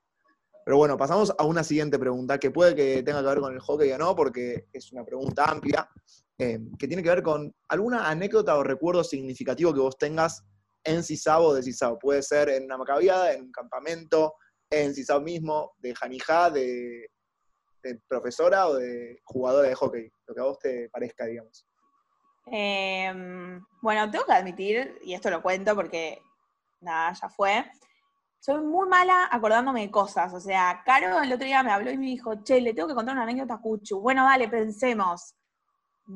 [0.66, 3.60] Pero bueno, pasamos a una siguiente pregunta que puede que tenga que ver con el
[3.60, 5.90] hockey o no, porque es una pregunta amplia,
[6.38, 10.44] eh, que tiene que ver con alguna anécdota o recuerdo significativo que vos tengas
[10.84, 12.00] en Cisabo de Cisabo.
[12.00, 14.36] Puede ser en una macabiada, en un campamento,
[14.70, 17.10] en CISAO mismo, de Janijá, de,
[18.08, 21.66] profesora o de jugadora de hockey, lo que a vos te parezca, digamos.
[22.46, 26.22] Em, bueno, tengo que admitir, y esto lo cuento porque
[26.80, 27.66] nada, ya fue.
[28.40, 30.34] Soy muy mala acordándome de cosas.
[30.34, 32.96] O sea, Caro el otro día me habló y me dijo, che, le tengo que
[32.96, 34.00] contar una anécdota a Cuchu.
[34.00, 35.36] Bueno, dale, pensemos.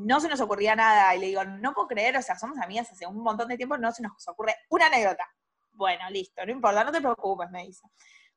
[0.03, 1.15] No se nos ocurría nada.
[1.15, 3.77] Y le digo, no puedo creer, o sea, somos amigas hace un montón de tiempo,
[3.77, 5.25] no se nos ocurre una anécdota.
[5.71, 7.87] Bueno, listo, no importa, no te preocupes, me dice.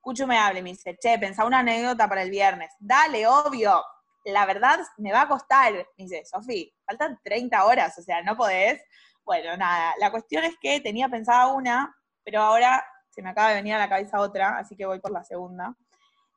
[0.01, 2.73] Cucho me habla y me dice, che, pensá una anécdota para el viernes.
[2.79, 3.83] Dale, obvio.
[4.25, 5.73] La verdad, me va a costar.
[5.73, 8.83] Me dice, Sofi, faltan 30 horas, o sea, no podés.
[9.25, 11.95] Bueno, nada, la cuestión es que tenía pensada una,
[12.25, 15.11] pero ahora se me acaba de venir a la cabeza otra, así que voy por
[15.11, 15.75] la segunda.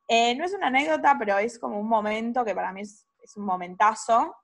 [0.08, 3.46] Eh, no es una anécdota, pero es como un momento que para mí es, un
[3.46, 4.36] momentazo.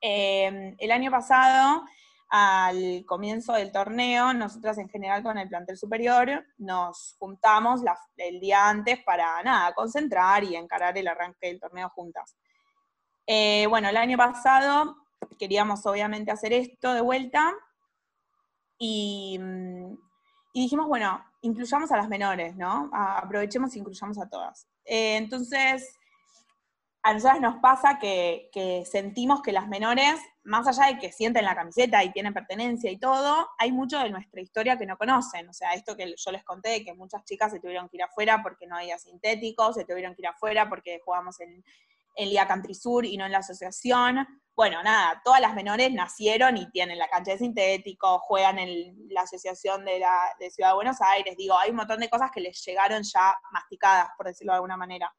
[0.00, 1.84] Eh, el año pasado
[2.30, 7.80] al comienzo del torneo, nosotras en general con el plantel superior nos juntamos
[8.16, 12.36] el día antes para nada, concentrar y encarar el arranque del torneo juntas.
[13.26, 14.96] Eh, bueno, el año pasado
[15.38, 17.54] queríamos obviamente hacer esto de vuelta
[18.78, 19.96] y, mm,
[20.52, 22.90] dijimos, bueno, incluyamos a las menores, ¿no?
[22.92, 24.66] aprovechemos e incluyamos a todas.
[24.84, 25.94] Eh, entonces,
[27.02, 28.50] a nosotras nos pasa que,
[28.90, 32.98] sentimos que las menores, más allá de que sienten la camiseta y tienen pertenencia y
[32.98, 35.48] todo, hay mucho de nuestra historia que no conocen.
[35.48, 38.42] O sea, esto que yo les conté, que muchas chicas se tuvieron que ir afuera
[38.42, 41.64] porque no había sintéticos, se tuvieron que ir afuera porque jugamos en,
[42.16, 44.26] en Liga Country Sur y no en la asociación.
[44.54, 49.22] Bueno, nada, todas las menores nacieron y tienen la cancha de sintético, juegan en la
[49.22, 51.36] asociación de, la, de Ciudad de Buenos Aires.
[51.36, 54.76] Digo, hay un montón de cosas que les llegaron ya masticadas, por decirlo de alguna
[54.76, 55.14] manera.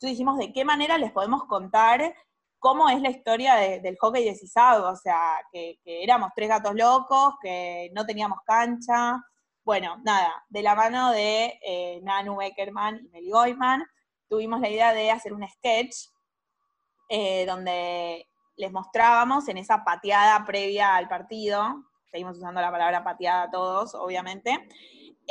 [0.00, 2.14] Entonces dijimos, ¿de qué manera les podemos contar
[2.58, 5.20] cómo es la historia del hockey de O sea,
[5.52, 9.22] que, éramos tres gatos locos, que no teníamos cancha.
[9.62, 13.84] Bueno, nada, de la mano de eh, Nanu Beckerman y Meli Goyman,
[14.26, 15.94] tuvimos la idea de hacer un sketch
[17.10, 23.50] eh, donde les mostrábamos en esa pateada previa al partido, seguimos usando la palabra pateada
[23.50, 24.66] todos, obviamente,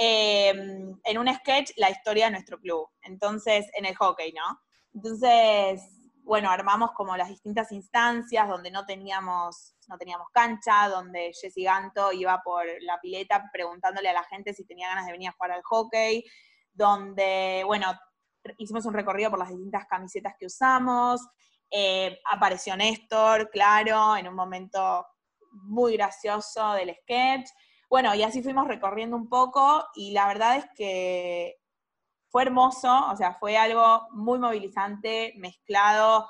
[0.01, 2.88] Em, en un sketch la historia de nuestro club.
[3.01, 4.62] Entonces, en el hockey, ¿no?
[4.93, 5.81] Entonces,
[6.23, 12.13] bueno, armamos como las distintas instancias donde no teníamos, no teníamos cancha, donde Jessy Ganto
[12.13, 15.51] iba por la pileta preguntándole a la gente si tenía ganas de venir a jugar
[15.51, 16.23] al hockey,
[16.71, 17.91] donde, bueno,
[18.57, 21.19] hicimos un recorrido por las distintas camisetas que usamos,
[21.69, 25.05] eh, apareció Néstor, claro, en un momento
[25.51, 27.49] muy gracioso del sketch.
[27.89, 31.58] Bueno, y así fuimos recorriendo un poco y la verdad es que
[32.30, 36.30] fue hermoso, o sea, fue algo muy movilizante, mezclado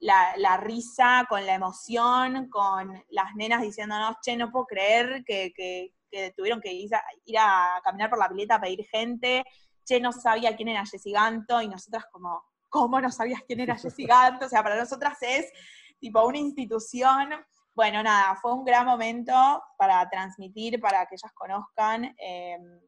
[0.00, 5.92] la, risa con la emoción, con las nenas diciéndonos, che, no puedo creer que,
[6.36, 6.90] tuvieron que ir
[7.38, 9.44] a, caminar por la pileta a pedir gente,
[9.84, 13.76] che, no sabía quién era Jessy Ganto, y nosotras como, ¿cómo no sabías quién era
[13.76, 14.46] Jessy Ganto?
[14.46, 15.52] O sea, para nosotras es
[16.00, 17.30] tipo una institución
[17.76, 19.34] bueno, nada, fue un gran momento
[19.76, 22.16] para transmitir, para que ellas conozcan.
[22.16, 22.80] Em,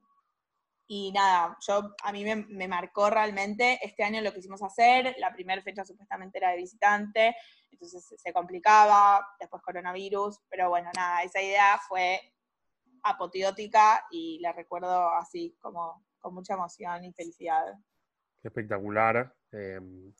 [0.87, 5.15] y nada, yo a mí me, marcó realmente este año lo que hicimos hacer.
[5.19, 7.37] La primera fecha supuestamente era de visitante,
[7.71, 12.19] entonces se complicaba, después coronavirus, pero bueno, nada, esa idea fue
[13.03, 17.75] apoteótica y la recuerdo así, como con mucha emoción y felicidad.
[18.43, 19.37] espectacular.
[19.53, 20.15] Em,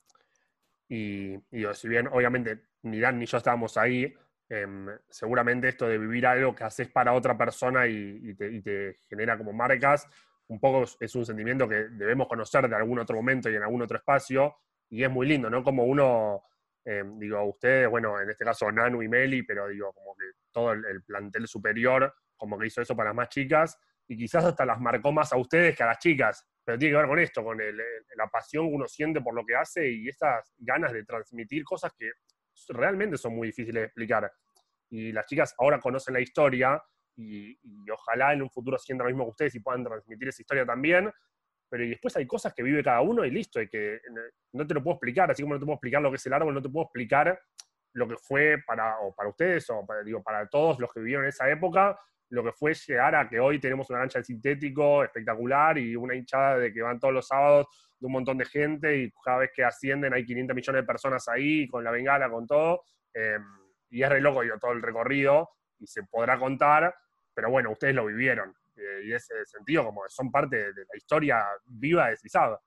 [0.91, 4.15] y, y, si bien obviamente Dan ni yo estábamos ahí,
[4.51, 9.53] Em, seguramente esto de vivir algo que haces para otra persona y, te, genera como
[9.53, 10.07] marcas,
[10.47, 13.83] un poco es un sentimiento que debemos conocer de algún otro momento y en algún
[13.83, 14.57] otro espacio,
[14.89, 15.63] y es muy lindo, ¿no?
[15.63, 16.45] Como uno,
[16.83, 20.73] em, digo, ustedes, bueno, en este caso Nanu y Meli, pero digo, como que todo
[20.73, 24.81] el, plantel superior, como que hizo eso para las más chicas, y quizás hasta las
[24.81, 27.59] marcó más a ustedes que a las chicas, pero tiene que ver con esto, con
[27.59, 31.93] la pasión que uno siente por lo que hace y estas ganas de transmitir cosas
[31.99, 32.13] que
[32.69, 34.31] realmente son muy difíciles de explicar.
[34.91, 36.83] Y las chicas ahora conocen la historia
[37.17, 37.59] y,
[37.91, 41.11] ojalá en un futuro sientan lo mismo que ustedes y puedan transmitir esa historia también.
[41.71, 44.01] Pero después hay cosas que vive cada uno y listo, y que
[44.53, 46.33] no te lo puedo explicar, así como no te puedo explicar lo que es el
[46.33, 47.39] árbol, no te puedo explicar
[47.93, 51.25] lo que fue para, o para ustedes, o para, digo, para todos los que vivieron
[51.25, 51.99] en esa época,
[52.31, 56.15] lo que fue llegar a que hoy tenemos una cancha de sintético espectacular y una
[56.15, 57.67] hinchada de que van todos los sábados
[57.99, 61.29] de un montón de gente y cada vez que ascienden hay 500 millones de personas
[61.29, 62.83] ahí con la bengala, con todo.
[63.15, 63.43] Em,
[63.91, 66.95] y es re loco todo el recorrido y se podrá contar,
[67.35, 68.55] pero bueno, ustedes lo vivieron.
[68.77, 72.61] Eh, y ese sentido como son parte de, la historia viva de Cisada.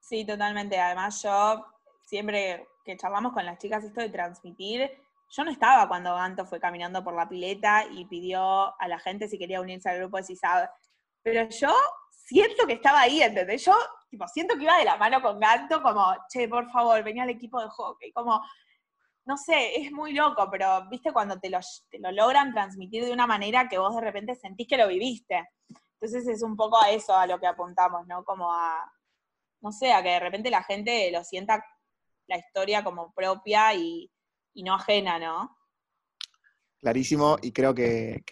[0.00, 0.78] Sí, totalmente.
[0.78, 1.64] Además yo
[2.02, 4.90] siempre que charlamos con las chicas esto de transmitir,
[5.30, 9.28] yo no estaba cuando Ganto fue caminando por la pileta y pidió a la gente
[9.28, 10.68] si quería unirse al grupo de CISAB.
[11.22, 11.74] Pero yo
[12.10, 13.64] siento que estaba ahí, ¿entendés?
[13.64, 13.74] Yo
[14.10, 17.30] tipo, siento que iba de la mano con Ganto, como, che, por favor, venía al
[17.30, 18.12] equipo de hockey.
[18.12, 18.42] Como,
[19.26, 21.58] no sé, es muy loco, pero viste cuando te lo,
[21.98, 25.46] lo logran transmitir de una manera que vos de repente sentís que lo viviste.
[26.00, 28.24] Entonces es un poco a eso a lo que apuntamos, ¿no?
[28.24, 28.90] Como a,
[29.60, 31.62] no sé, a que de repente la gente lo sienta
[32.28, 34.10] la historia como propia y,
[34.54, 35.56] y no ajena, ¿no?
[36.80, 38.22] Clarísimo, y creo que,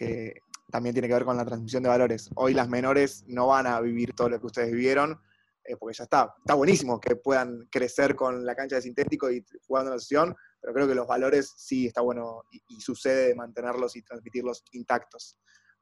[0.71, 2.29] también tiene que ver con la transmisión de valores.
[2.35, 5.21] Hoy las menores no van a vivir todo lo que ustedes vivieron,
[5.63, 6.33] eh, porque ya está.
[6.39, 10.35] Está buenísimo que puedan crecer con la cancha de sintético y jugando en la sesión,
[10.59, 14.63] pero creo que los valores sí está bueno y, y sucede de mantenerlos y transmitirlos
[14.71, 15.37] intactos.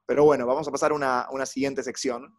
[0.06, 2.32] Pero bueno, vamos a pasar a una, una siguiente sección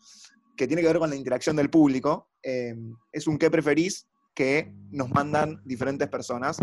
[0.55, 2.31] que tiene que ver con la interacción del público.
[2.41, 2.75] Eh,
[3.11, 6.57] es un qué preferís que nos mandan diferentes personas.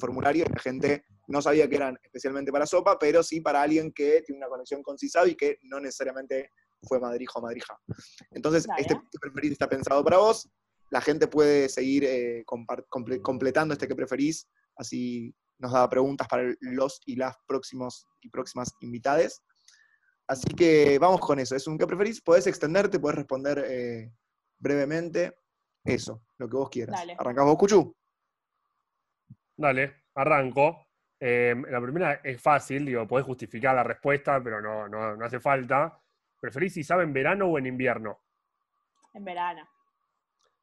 [0.00, 3.92] Formulario y la gente no sabía que eran especialmente para Sopa, pero sí para alguien
[3.92, 6.50] que tiene una conexión con CISAB y que no necesariamente
[6.82, 7.78] fue madrijo o madrija.
[8.30, 8.80] Entonces, Dale.
[8.82, 10.50] este qué preferís está pensado para vos.
[10.90, 16.52] La gente puede seguir eh, comple- completando este que preferís, así nos da preguntas para
[16.60, 19.42] los y las próximos y próximas invitades.
[20.26, 21.54] Así que vamos con eso.
[21.54, 22.22] Es un que preferís.
[22.22, 24.10] Podés extenderte, podés responder eh,
[24.58, 25.36] brevemente.
[25.84, 26.96] Eso, lo que vos quieras.
[26.98, 27.16] Dale.
[27.44, 27.94] Vos, Cuchu.
[29.60, 30.86] Dale, arranco.
[31.20, 35.38] Eh, la primera es fácil, digo, podés justificar la respuesta, pero no, no, no hace
[35.38, 35.98] falta.
[36.40, 38.20] ¿Preferís si sabe en verano o en invierno?
[39.12, 39.68] En verano.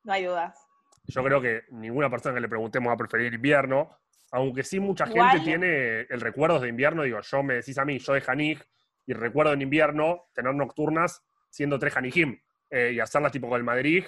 [0.04, 0.58] No hay dudas.
[1.06, 4.00] Yo creo que ninguna persona que le preguntemos va a preferir invierno,
[4.32, 7.04] aunque sí mucha Igual- gente tiene el recuerdo de invierno.
[7.04, 8.60] Digo, yo me decís a mí, yo de Janig,
[9.06, 12.36] y recuerdo en invierno tener nocturnas siendo tres Janijim
[12.72, 14.04] eh, y hacerlas tipo con el Madrid,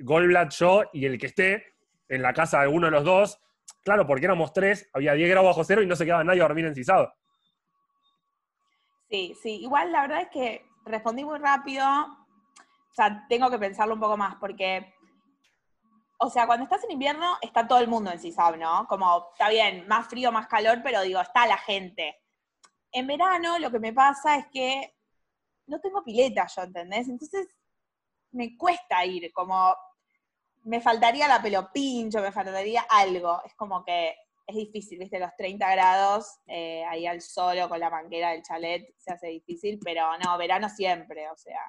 [0.00, 1.66] Goldblatt, yo y el que esté
[2.08, 3.40] en la casa de alguno de los dos.
[3.88, 6.44] Claro, porque éramos tres, había 10 grados bajo cero y no se quedaba nadie a
[6.44, 7.10] dormir encisado.
[9.08, 9.62] Sí, sí.
[9.62, 11.86] Igual la verdad es que respondí muy rápido.
[11.86, 14.92] O sea, tengo que pensarlo un poco más porque,
[16.18, 18.86] o sea, cuando estás en invierno está todo el mundo en CISAB, ¿no?
[18.86, 22.14] Como, está bien, más frío, más calor, pero digo, está la gente.
[22.92, 24.96] En verano lo que me pasa es que
[25.66, 27.08] no tengo pileta yo, ¿entendés?
[27.08, 27.48] Entonces
[28.32, 29.74] me cuesta ir, como
[30.64, 33.42] me faltaría la pelo pincho, me faltaría algo.
[33.44, 34.14] Es como que
[34.46, 35.18] es difícil, ¿viste?
[35.18, 39.78] Los 30 grados eh, ahí al solo con la manguera del chalet se hace difícil,
[39.84, 41.60] pero no, verano siempre, o sea,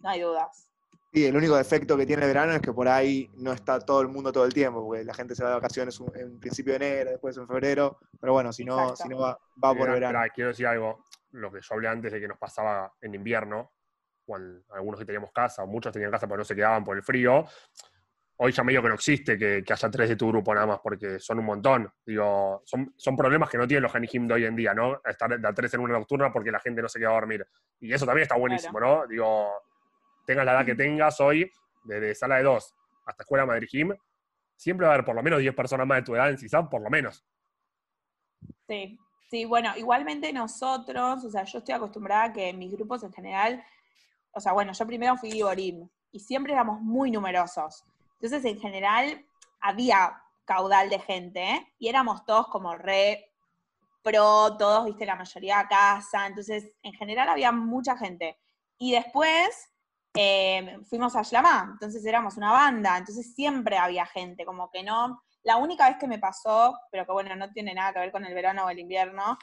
[0.00, 0.70] no hay dudas.
[1.12, 4.00] Sí, el único defecto que tiene el verano es que por ahí no está todo
[4.00, 6.86] el mundo todo el tiempo, porque la gente se va de vacaciones en principio de
[6.86, 9.02] enero, después en febrero, pero bueno, si no, Exacto.
[9.02, 10.18] si no va, va por Mirá, verano.
[10.18, 13.72] mirá, quiero decir algo, lo que yo hablé antes de que nos pasaba en invierno,
[14.24, 17.02] cuando algunos que teníamos casa, o muchos tenían casa porque no se quedaban por el
[17.02, 17.46] frío.
[18.38, 20.80] Hoy ya medio que no existe que, que haya tres de tu grupo nada más,
[20.82, 21.90] porque son un montón.
[22.04, 25.00] Digo, son, son problemas que no tienen los Hanijim de hoy en día, ¿no?
[25.04, 27.46] Estar de a tres en una nocturna porque la gente no se queda a dormir.
[27.80, 29.06] Y eso también está buenísimo, ¿no?
[29.06, 29.50] Digo,
[30.26, 31.50] tengas la edad que tengas hoy,
[31.84, 32.74] desde sala de dos
[33.06, 33.96] hasta escuela Madrid Gym,
[34.56, 36.70] siempre va a haber por lo menos 10 personas más de tu edad en CISAP,
[36.70, 37.24] por lo menos.
[38.68, 38.98] Sí,
[39.30, 43.12] sí, bueno, igualmente nosotros, o sea, yo estoy acostumbrada a que en mis grupos en
[43.12, 43.64] general,
[44.32, 47.84] o sea, bueno, yo primero fui Iborim y siempre éramos muy numerosos.
[48.26, 49.24] Entonces, en general,
[49.60, 51.72] había caudal de gente ¿eh?
[51.78, 53.32] y éramos todos como re
[54.02, 56.26] pro, todos, viste, la mayoría a casa.
[56.26, 58.36] Entonces, en general había mucha gente.
[58.78, 59.70] Y después
[60.14, 65.22] eh, fuimos a Shlamá, entonces éramos una banda, entonces siempre había gente, como que no.
[65.44, 68.24] La única vez que me pasó, pero que bueno, no tiene nada que ver con
[68.24, 69.38] el verano o el invierno,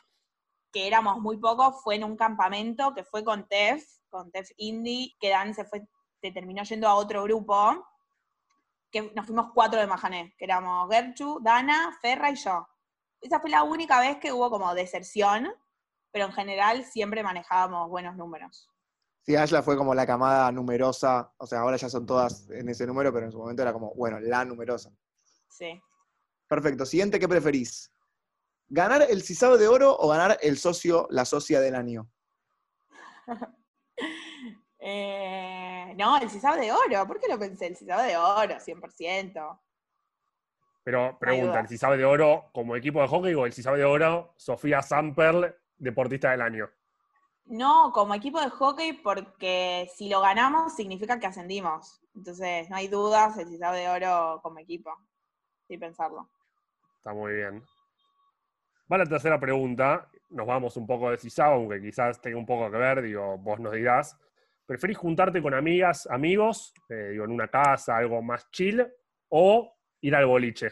[0.73, 5.15] que éramos muy pocos, fue en un campamento que fue con TEF, con TEF Indie,
[5.21, 5.87] que Dan se fue,
[6.21, 7.85] se terminó yendo a otro grupo,
[8.93, 12.67] que nos fuimos cuatro de Majané, que éramos Gerchu, Dana, Ferra y yo.
[13.19, 15.51] Esa fue la única vez que hubo como deserción,
[16.11, 18.69] pero en general siempre manejábamos buenos números.
[19.23, 22.85] Sí, Ashla fue como la camada numerosa, o sea, ahora ya son todas en ese
[22.85, 24.91] número, pero en su momento era como, bueno, la numerosa.
[25.49, 25.81] Sí.
[26.47, 26.85] Perfecto.
[26.85, 27.91] Siguiente, ¿qué preferís?
[28.67, 32.07] ¿Ganar el CISAB de oro o ganar el socio, la socia del año?
[34.85, 37.07] Eh, no, el CISAB de oro.
[37.07, 37.67] ¿Por qué lo pensé?
[37.67, 39.59] El CISAB de oro, 100%.
[40.83, 41.67] Pero preguntan, duda.
[41.67, 44.81] si sabe de oro como equipo de hockey o el si sabe de oro Sofía
[44.81, 46.69] Samperl, deportista del año.
[47.45, 52.01] No, como equipo de hockey, porque si lo ganamos significa que ascendimos.
[52.13, 54.93] Entonces, no hay dudas el CISAB de oro como equipo.
[55.65, 56.29] Sin pensarlo.
[56.97, 57.63] Está muy bien.
[58.91, 60.09] Va la tercera pregunta.
[60.29, 63.61] Nos vamos un poco de CISAO, aunque quizás tenga un poco que ver, digo, vos
[63.61, 64.19] nos dirás.
[64.65, 68.85] ¿Preferís juntarte con amigas, amigos, eh, digo, en una casa, algo más chill,
[69.29, 70.71] o ir al boliche?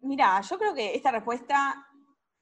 [0.00, 1.86] Mira, yo creo que esta respuesta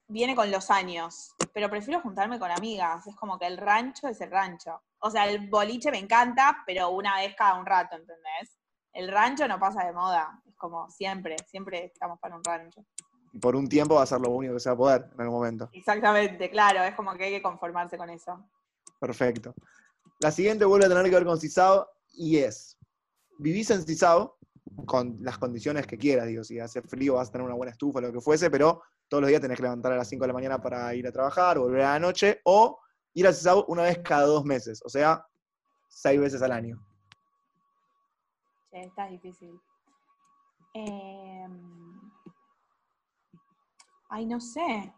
[0.08, 3.06] viene con los años, pero prefiero juntarme con amigas.
[3.06, 4.82] Es como que el rancho es el rancho.
[5.00, 8.58] O sea, el boliche me encanta, pero una vez cada un rato, ¿entendés?
[8.92, 10.40] El rancho no pasa de moda.
[10.46, 12.84] Es como siempre, siempre estamos para un rancho.
[13.32, 15.20] Y por un tiempo va a ser lo único que se va a poder en
[15.20, 15.70] algún momento.
[15.72, 18.44] Exactamente, claro, es como que hay que conformarse con eso.
[19.02, 19.52] Perfecto.
[20.20, 22.78] La siguiente vuelve a tener que ver con CISAO y es,
[23.36, 24.38] ¿vivís en CISAO
[24.86, 28.00] con las condiciones que quieras, digo, si hace frío vas a tener una buena estufa,
[28.00, 30.34] lo que fuese, pero todos los días tenés que levantar a las 5 de la
[30.34, 32.78] mañana para ir a trabajar, volver a la noche, o
[33.14, 35.26] ir a CISAU una vez cada dos meses, o sea,
[35.88, 36.80] seis veces al año.
[38.70, 39.60] Sí, está difícil.
[40.74, 41.82] Em,
[44.14, 44.94] Ay, no sé.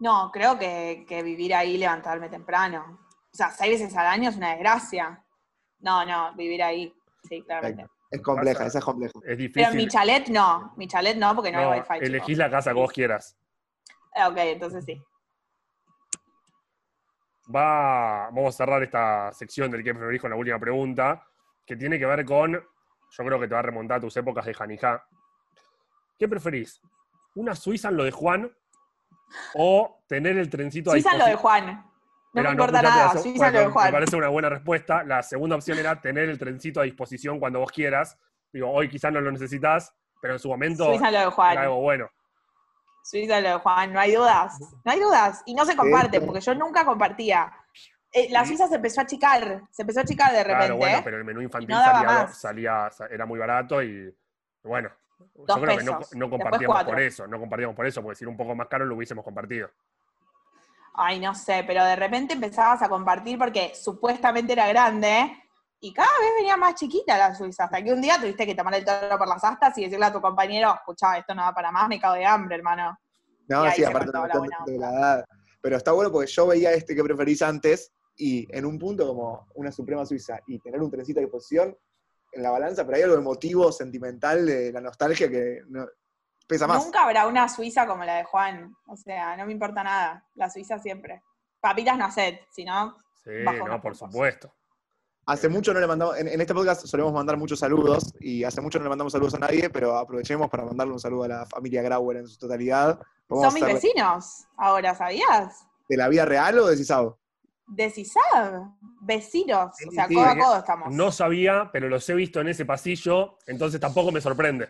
[0.00, 2.98] No, creo que, que vivir ahí, levantarme temprano.
[3.32, 5.24] O sea, seis veces al año es una desgracia.
[5.80, 6.92] No, no, vivir ahí.
[7.28, 7.86] Sí, claramente.
[8.10, 9.12] Es compleja, esa es compleja.
[9.24, 9.62] Es difícil.
[9.62, 10.72] Pero mi chalet no.
[10.76, 11.92] Mi chalet no, porque no, No, hay wifi.
[11.94, 12.08] chicos.
[12.08, 13.36] elegís la casa que vos quieras.
[14.16, 15.00] Ah, Ok, entonces sí.
[17.54, 21.26] Va, vamos a cerrar esta sección del que preferís con la última pregunta,
[21.66, 24.44] que tiene que ver con, yo creo que te va a remontar a tus épocas
[24.46, 25.04] de Janijá.
[26.18, 26.80] ¿Qué preferís?
[27.34, 28.52] ¿Una Suiza en lo de Juan
[29.54, 31.34] o tener el trencito a Suiza lo de?
[31.34, 31.84] Juan.
[32.32, 33.18] No me importa nada.
[33.18, 33.92] Suiza lo de Me Juan.
[33.92, 35.02] parece una buena respuesta.
[35.04, 38.16] La segunda opción era tener el trencito a disposición cuando vos quieras.
[38.52, 41.58] Digo, hoy quizás no lo necesitas, pero en su momento Suiza lo de era Juan.
[41.58, 42.08] algo bueno.
[43.02, 44.58] Suiza lo de Juan, no hay dudas.
[44.84, 45.42] No hay dudas.
[45.46, 47.52] Y no se comparte, porque yo nunca compartía.
[48.12, 50.66] Eh, la Suiza se empezó a achicar, se empezó a achicar de repente.
[50.66, 51.00] Claro, bueno, ¿eh?
[51.04, 54.12] pero el menú infantil no salía, era muy barato y
[54.64, 54.90] bueno,
[55.34, 55.84] Dos yo creo que
[56.16, 58.84] no, compartíamos por eso, no compartíamos por eso, porque si era un poco más caro
[58.84, 59.70] lo hubiésemos compartido.
[60.94, 65.32] Ay, no sé, pero de repente empezabas a compartir porque supuestamente era grande
[65.80, 67.64] y cada vez venía más chiquita la Suiza.
[67.64, 70.12] Hasta que un día tuviste que tomar el toro por las astas y decirle a
[70.12, 72.98] tu compañero, escuchá, esto no va para más, me cago de hambre, hermano.
[73.48, 75.24] No, sí, aparte la buena de la edad.
[75.62, 79.46] Pero está bueno porque yo veía este que preferís antes y en un punto como
[79.54, 81.76] una Suprema Suiza y tener un trencito a disposición
[82.32, 85.86] en la balanza, pero hay algo emotivo, sentimental de la nostalgia que no-
[86.46, 86.84] pesa más.
[86.84, 88.74] Nunca habrá una Suiza como la de Juan.
[88.88, 90.26] O sea, no me importa nada.
[90.34, 91.22] La Suiza siempre.
[91.60, 94.52] Papitas Nacet, si no, Sí, Bajo no, por supuesto.
[95.26, 98.60] Hace mucho no le mandamos, en, en este podcast solemos mandar muchos saludos y hace
[98.62, 101.46] mucho no le mandamos saludos a nadie, pero aprovechemos para mandarle un saludo a la
[101.46, 102.98] familia Grauer en su totalidad.
[103.28, 104.46] Vamos son mis vecinos.
[104.56, 105.66] Ahora, ¿sabías?
[105.88, 107.19] ¿De la vida real o de Cisado?
[107.70, 108.68] De CISAB.
[109.00, 109.72] Vecinos.
[109.88, 110.94] O sea, Sí, codo a codo estamos.
[110.94, 114.68] No sabía, pero los he visto en ese pasillo, entonces tampoco me sorprende.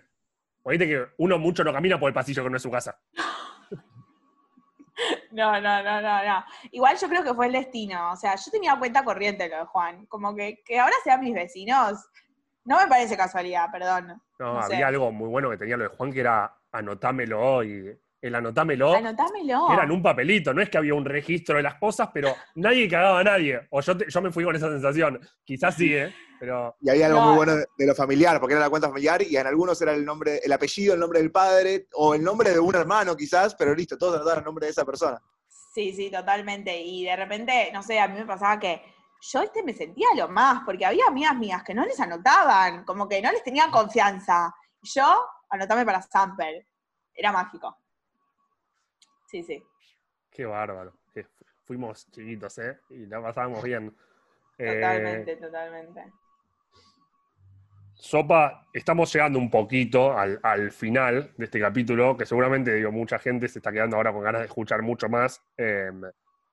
[0.62, 3.00] Oíste que uno mucho no camina por el pasillo que no es su casa.
[5.32, 6.44] No, no, no, no, no.
[6.72, 8.12] Igual yo creo que fue el destino.
[8.12, 10.04] O sea, yo tenía cuenta corriente lo de Juan.
[10.06, 12.04] Como que, que ahora sean mis vecinos.
[12.64, 14.20] No me parece casualidad, perdón.
[14.38, 14.74] No, No sé.
[14.74, 18.94] había algo muy bueno que tenía lo de Juan, que era anotámelo y el anotámelo
[18.94, 19.72] Anotámelo.
[19.72, 22.88] era en un papelito, no es que había un registro de las cosas, pero nadie
[22.88, 23.60] cagaba a nadie.
[23.70, 25.18] O yo, te- yo me fui con esa sensación.
[25.44, 26.14] Quizás sí, ¿eh?
[26.38, 27.26] Pero Y había algo No.
[27.28, 29.92] muy bueno de, de lo familiar, porque era la cuenta familiar y en algunos era
[29.92, 33.54] el nombre, el apellido, el nombre del padre o el nombre de un hermano quizás,
[33.54, 35.20] pero listo, todos anotaban el nombre de esa persona.
[35.74, 36.78] Sí, sí, totalmente.
[36.80, 38.82] Y de repente, no sé, a mí me pasaba que
[39.32, 43.06] yo este me sentía lo más, porque había amigas mías que no les anotaban, como
[43.08, 44.54] que no les tenían confianza.
[44.82, 46.66] Yo, anotame para Sample.
[47.14, 47.76] Era mágico.
[49.30, 49.62] Sí, sí.
[50.30, 50.92] qué bárbaro.
[51.14, 51.20] fu-
[51.64, 52.78] fuimos chiquitos, ¿eh?
[52.90, 53.94] Y la pasábamos bien.
[54.58, 56.12] Eh, Totalmente, totalmente.
[57.94, 63.18] Sopa, estamos llegando un poquito al, al final de este capítulo, que seguramente digo, mucha
[63.18, 65.90] gente se está quedando ahora con ganas de escuchar mucho más eh,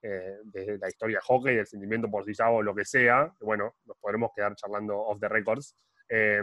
[0.01, 3.33] eh, de la historia de hockey, del sentimiento por o lo que sea.
[3.39, 5.75] Bueno, nos podremos quedar charlando off the records.
[6.09, 6.41] Eh,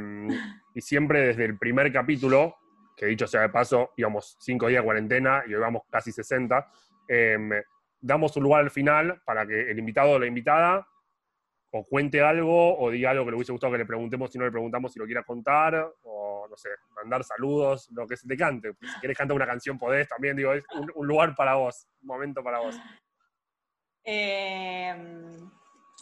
[0.74, 2.56] y siempre desde el primer capítulo,
[2.96, 6.70] que dicho sea de paso, íbamos cinco días de cuarentena y hoy vamos casi 60,
[7.08, 7.38] eh,
[8.00, 10.86] damos un lugar al final para que el invitado o la invitada
[11.76, 14.44] o cuente algo, o diga algo que le hubiese gustado que le preguntemos si no
[14.44, 18.36] le preguntamos si lo quiera contar, o no sé, mandar saludos, lo que se te
[18.36, 18.74] cante.
[18.80, 20.64] Si quieres cantar una canción podés también, digo, es
[20.94, 22.78] un, lugar para vos, un momento para vos.
[24.04, 24.94] Eh,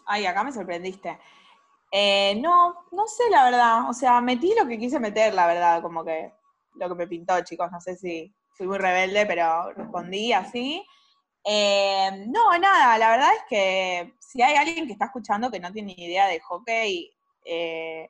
[0.06, 1.18] ay, acá me sorprendiste.
[1.90, 3.88] Eh, no, no sé la verdad.
[3.88, 6.32] O sea, metí lo que quise meter, la verdad, como que
[6.74, 7.70] lo que me pintó, chicos.
[7.70, 10.84] No sé si fui muy rebelde, pero respondí así.
[11.44, 15.72] Eh, no, nada, la verdad es que si hay alguien que está escuchando que no
[15.72, 17.10] tiene ni idea de hockey,
[17.44, 18.08] eh,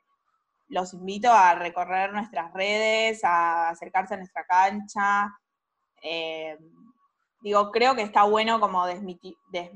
[0.69, 5.33] los invito a recorrer nuestras redes, a acercarse a nuestra cancha.
[6.01, 6.57] Eh,
[7.41, 9.71] digo, creo que está bueno como desmitificar.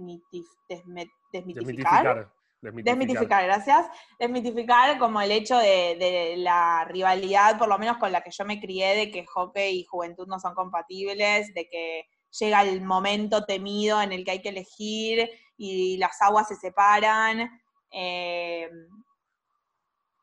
[1.32, 2.32] Desmitificar.
[2.62, 3.44] Desmitificar.
[3.46, 3.88] Gracias.
[4.20, 8.46] Desmitificar como el hecho de, de la rivalidad, por lo menos con la que yo
[8.46, 12.06] me crié, de que hockey y juventud no son compatibles, de que
[12.40, 17.50] llega el momento temido en el que hay que elegir y las aguas se separan.
[17.92, 18.70] Eh,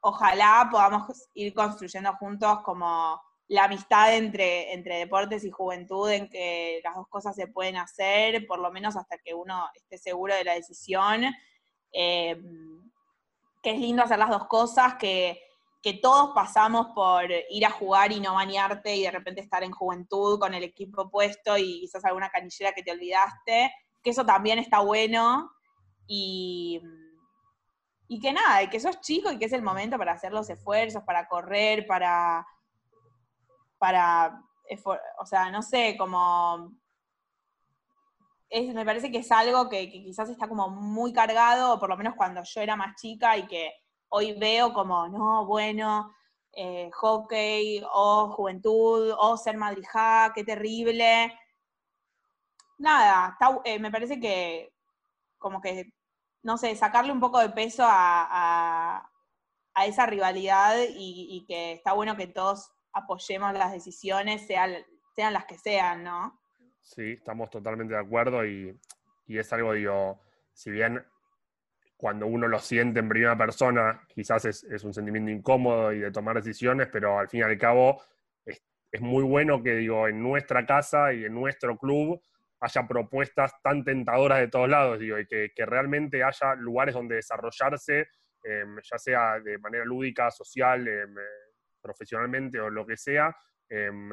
[0.01, 6.81] ojalá podamos ir construyendo juntos como la amistad entre, entre deportes y juventud, en que
[6.83, 10.45] las dos cosas se pueden hacer, por lo menos hasta que uno esté seguro de
[10.45, 11.25] la decisión.
[11.95, 12.37] Eh,
[13.63, 15.41] que es lindo hacer las dos cosas, que,
[15.81, 19.73] que todos pasamos por ir a jugar y no bañarte y de repente estar en
[19.73, 23.73] juventud con el equipo puesto y quizás alguna canillera que te olvidaste,
[24.03, 25.51] que eso también está bueno.
[26.07, 26.83] Y,
[28.09, 31.03] y que nada, que sos chico y que es el momento para hacer los esfuerzos,
[31.05, 32.47] para correr, para,
[33.79, 34.43] para,
[35.19, 36.71] o sea, no sé, como
[38.63, 42.43] me parece que es algo que, quizás está como muy cargado, por lo menos cuando
[42.43, 43.73] yo era más chica y que
[44.09, 46.15] hoy veo como, no, bueno,
[46.53, 51.37] eh, hockey o juventud o ser madrijá, qué terrible.
[52.79, 54.73] Nada, eh, me parece que
[55.39, 55.93] como que,
[56.43, 59.11] no sé, sacarle un poco de peso a,
[59.85, 64.75] esa rivalidad y, que está bueno que todos apoyemos las decisiones, sean,
[65.17, 66.41] sean las que sean, ¿no?
[66.85, 68.79] Sí, estamos totalmente de acuerdo y,
[69.27, 70.21] es algo, digo,
[70.53, 71.03] si bien
[71.97, 76.37] cuando uno lo siente en primera persona, quizás es, un sentimiento incómodo y de tomar
[76.37, 78.03] decisiones, pero al fin y al cabo
[78.45, 82.21] es, muy bueno que, digo, en nuestra casa y en nuestro club
[82.61, 88.09] haya propuestas tan tentadoras de todos lados, digo, y que, realmente haya lugares donde desarrollarse,
[88.45, 91.15] em, ya sea de manera lúdica, social, em,
[91.81, 93.35] profesionalmente o lo que sea,
[93.71, 94.11] em,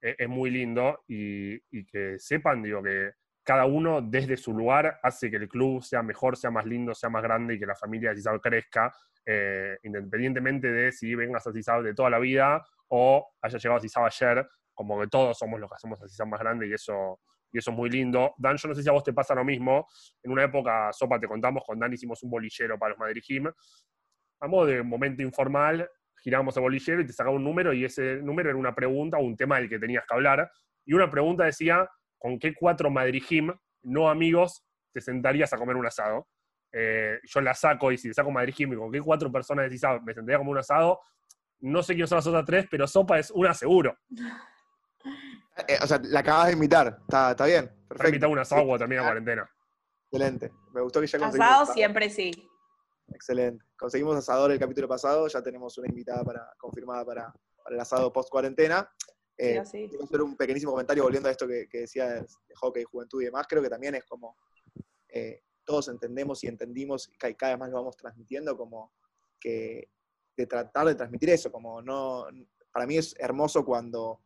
[0.00, 5.36] es, muy lindo y, que sepan, digo, que cada uno desde su lugar hace que
[5.36, 8.16] el club sea mejor, sea más lindo, sea más grande y que la familia de
[8.16, 8.92] Cisao crezca,
[9.24, 13.80] eh, independientemente de si vengas a Cisao de toda la vida o haya llegado a
[13.80, 17.20] Cisao ayer, como que todos somos los que hacemos a Cisao más grande y eso,
[17.52, 18.34] y eso es muy lindo.
[18.36, 19.86] Dan, yo no sé si a vos te pasa lo mismo.
[20.22, 23.50] En una época, Sopa, te contamos, con Dan hicimos un bolillero para los Madrid Gym.
[24.40, 25.88] A modo de momento informal,
[26.22, 29.22] girábamos el bolillero y te sacaba un número y ese número era una pregunta o
[29.22, 30.50] un tema del que tenías que hablar.
[30.84, 31.88] Y una pregunta decía,
[32.18, 33.22] ¿con qué cuatro Madrid
[33.82, 36.28] no amigos, te sentarías a comer un asado?
[36.72, 39.82] Eh, yo la saco y si le saco Madrid y con qué cuatro personas decís,
[39.84, 41.00] ah, me sentaría a comer un asado,
[41.60, 43.96] no sé quiénes son las otras tres, pero sopa es una seguro.
[45.68, 47.70] Eh, o sea, la acabas de invitar, está, está bien.
[47.88, 48.08] Perfecto.
[48.08, 49.50] invitar un asado termina la cuarentena.
[50.10, 50.52] Excelente.
[50.74, 51.26] Me gustó que ya.
[51.26, 52.30] Asado siempre sí.
[53.08, 53.64] Excelente.
[53.76, 57.34] Conseguimos asador el capítulo pasado, ya tenemos una invitada para, confirmada para,
[57.68, 58.88] el asado post cuarentena.
[59.38, 63.20] Eh, quiero hacer un pequeñísimo comentario volviendo a esto que, que decías de hockey, juventud
[63.20, 63.46] y demás.
[63.48, 64.36] Creo que también es como
[65.08, 68.92] eh, todos entendemos y entendimos, y cada vez más lo vamos transmitiendo, como
[69.40, 69.90] que
[70.36, 72.26] de tratar de transmitir eso, como no,
[72.70, 74.20] para mí es hermoso cuando,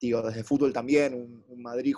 [0.00, 1.94] digo, desde fútbol también, un, Madrid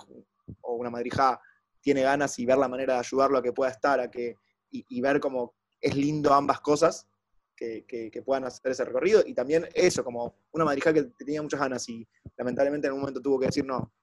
[0.61, 1.39] o una Madrija
[1.81, 4.37] tiene ganas y ver la manera de ayudarlo a que pueda estar, a que,
[4.69, 7.07] y, y ver como es lindo ambas cosas,
[7.55, 9.21] que, puedan hacer ese recorrido.
[9.25, 12.07] Y también eso, como una madrija que tenía muchas ganas y
[12.37, 13.93] lamentablemente en un momento tuvo que decir, no,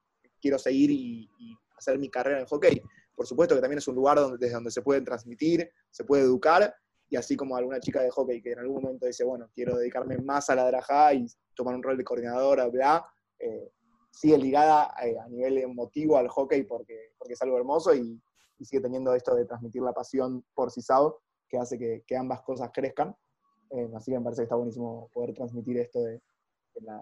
[0.40, 1.28] quiero seguir y,
[1.76, 2.82] hacer mi carrera en hockey.
[3.16, 6.24] Por supuesto que también es un lugar donde, desde donde se puede transmitir, se puede
[6.24, 6.74] educar,
[7.08, 10.18] y así como alguna chica de hockey que en algún momento dice, bueno, quiero dedicarme
[10.18, 13.06] más a la drajá y tomar un rol de coordinadora, bla,
[13.38, 13.72] eh,
[14.10, 18.20] sigue ligada eh, a nivel emotivo al hockey porque, porque es algo hermoso y,
[18.62, 21.18] sigue teniendo esto de transmitir la pasión por CISAO
[21.51, 23.14] que hace que, ambas cosas crezcan.
[23.70, 26.20] Eh, así que me parece que está buenísimo poder transmitir esto de,
[26.80, 27.01] la,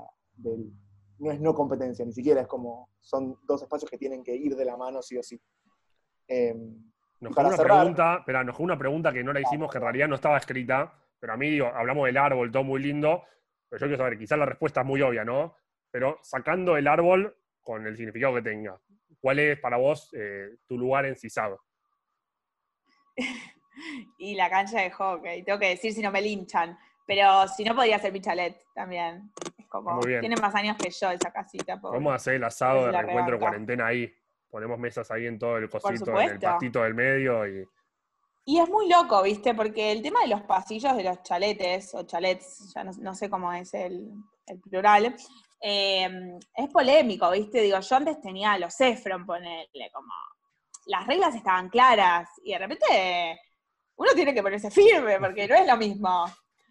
[1.19, 4.57] no es no competencia, ni siquiera es como, son dos espacios que tienen que ir
[4.57, 5.41] de la mano sí o sí.
[6.27, 6.55] Eh,
[7.21, 10.15] nos una pregunta, espera, nos una pregunta que no la hicimos, que en realidad no
[10.15, 13.25] estaba escrita, pero a mí digo, hablamos del árbol, todo muy lindo,
[13.69, 15.57] pero yo quiero saber, quizás la respuesta es muy obvia, ¿no?
[15.91, 18.81] Pero sacando el árbol con el significado que tenga,
[19.21, 21.61] ¿cuál es para vos eh, tu lugar en Cisado?
[24.19, 25.43] y la cancha de hockey.
[25.43, 26.79] Tengo que decir si no me linchan.
[27.09, 29.33] Pero si no, podría ser Michalet también.
[29.57, 31.77] Es como, tiene más años que yo esa casita.
[31.77, 34.13] Vamos a hacer el asado de reencuentro cuarentena ahí.
[34.51, 37.67] Ponemos mesas ahí en todo el cosito, en el pastito del medio y...
[38.45, 39.55] Y es muy loco, ¿viste?
[39.55, 43.53] Porque el tema de los pasillos de los chaletes, o chalets, ya no, sé cómo
[43.53, 44.11] es el,
[44.63, 45.15] plural,
[45.61, 47.61] eh, es polémico, ¿viste?
[47.61, 50.13] Digo, yo antes tenía los Efron, ponerle como...
[50.87, 53.39] Las reglas estaban claras y de repente
[53.99, 56.25] uno tiene que ponerse firme porque no es lo mismo.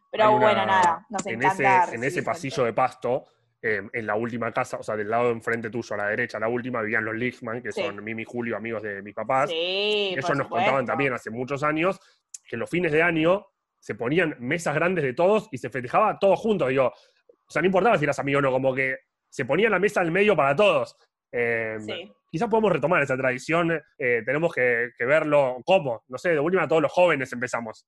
[0.09, 1.83] Pero bueno, nada, nos en encanta.
[1.83, 3.25] Ese, en ese pasillo de pasto,
[3.61, 6.39] em, en la última casa, o sea, del lado de enfrente tuyo a la derecha,
[6.39, 9.49] la última, vivían los Lichtman, que son Mimi y Julio, amigos de mis papás.
[9.49, 11.99] Sí, Ellos nos contaban también hace muchos años
[12.47, 13.45] que en los fines de año
[13.77, 16.69] se ponían mesas grandes de todos y se festejaba todos juntos.
[16.69, 18.97] Digo, o sea, no importaba si eras amigo o no, como que
[19.29, 20.95] se ponía la mesa al medio para todos.
[21.31, 21.85] Em,
[22.29, 26.81] quizás podemos retomar esa tradición, eh, tenemos que, verlo cómo, no sé, de última todos
[26.81, 27.85] los jóvenes empezamos.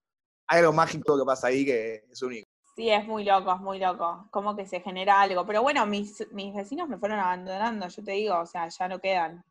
[0.48, 2.50] Hay algo mágico que pasa ahí que es único.
[2.76, 5.46] Sí, es muy loco, es muy loco, como que se genera algo.
[5.46, 9.00] Pero bueno, mis, mis vecinos me fueron abandonando, yo te digo, o sea, ya no
[9.00, 9.44] quedan.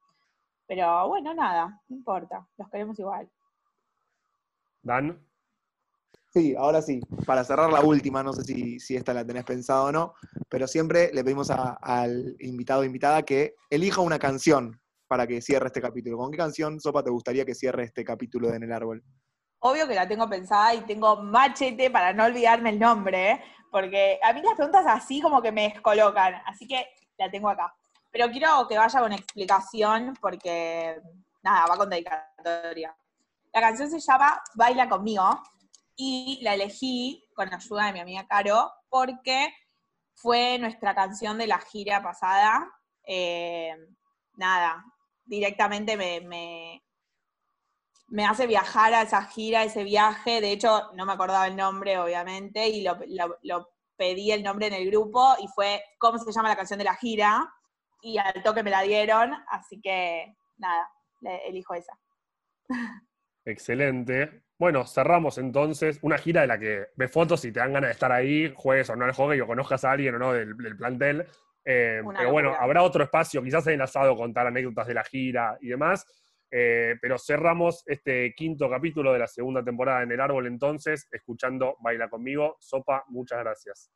[0.67, 3.29] Pero bueno, nada, no importa, los queremos igual.
[4.83, 5.28] Dan.
[6.31, 7.01] Sí, ahora sí.
[7.27, 10.15] Para cerrar la última, no sé si, si esta la tenés pensado o no,
[10.49, 15.41] pero siempre le pedimos a- al invitado o invitada que elija una canción para que
[15.41, 16.19] cierre este capítulo.
[16.19, 19.03] ¿Con qué canción, Sopa, te gustaría que cierre este capítulo de En el Árbol?
[19.61, 23.41] Obvio que la tengo pensada y tengo machete para no olvidarme el nombre, ¿eh?
[23.73, 27.75] porque a mí las preguntas así como que me descolocan, así que la tengo acá.
[28.11, 31.01] Pero quiero que vaya con explicación porque,
[31.43, 32.95] nada, va con dedicatoria.
[33.53, 35.25] La canción se llama Baila conmigo
[36.01, 39.53] y la elegí con ayuda de mi amiga Caro porque
[40.15, 42.71] fue nuestra canción de la gira pasada.
[43.05, 43.75] Eh,
[44.37, 44.85] nada,
[45.25, 46.85] directamente me, me,
[48.07, 50.41] me hace viajar a esa gira, ese viaje.
[50.41, 52.97] De hecho, no me acordaba el nombre, obviamente, y lo,
[53.43, 56.85] lo- pedí el nombre en el grupo y fue cómo se llama la canción de
[56.85, 57.53] la gira.
[58.01, 60.89] Y al toque me la dieron, así que nada,
[61.49, 61.99] elijo esa.
[63.45, 64.45] Excelente.
[64.59, 67.93] Bueno, cerramos entonces una gira de la que ves fotos y te dan ganas de
[67.93, 70.77] estar ahí, juegues o no al hockey o conozcas a alguien o no del, del
[70.77, 71.27] plantel.
[71.65, 72.65] Eh, pero bueno, locura.
[72.65, 76.05] habrá otro espacio, quizás en el asado contar anécdotas de la gira y demás.
[76.51, 81.77] Eh, pero cerramos este quinto capítulo de la segunda temporada en el árbol entonces, escuchando
[81.81, 82.57] Baila conmigo.
[82.59, 83.93] Sopa, muchas gracias.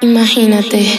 [0.00, 0.98] Imagínate,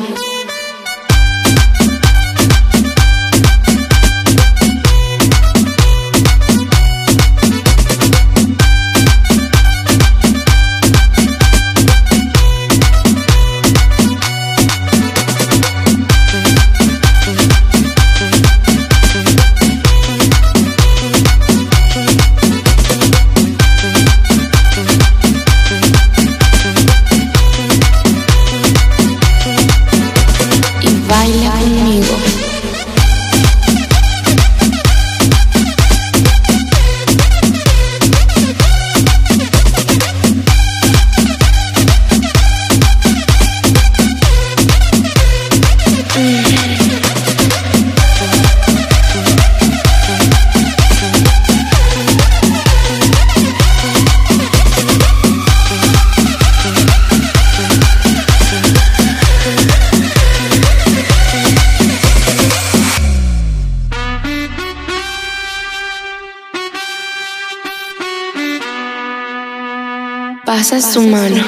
[70.51, 71.41] Pasas tu mano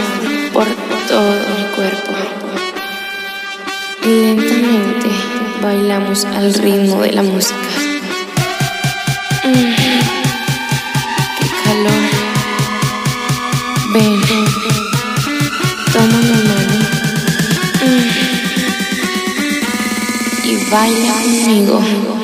[0.53, 0.65] por
[1.09, 2.11] todo mi cuerpo.
[4.05, 5.09] Y lentamente
[5.61, 7.57] bailamos al ritmo de la música.
[9.43, 9.75] Mm,
[11.37, 12.03] ¡Qué calor!
[13.93, 14.21] Ven,
[15.91, 16.77] toma mi mano.
[17.83, 18.07] Mm,
[20.45, 22.22] y baila conmigo.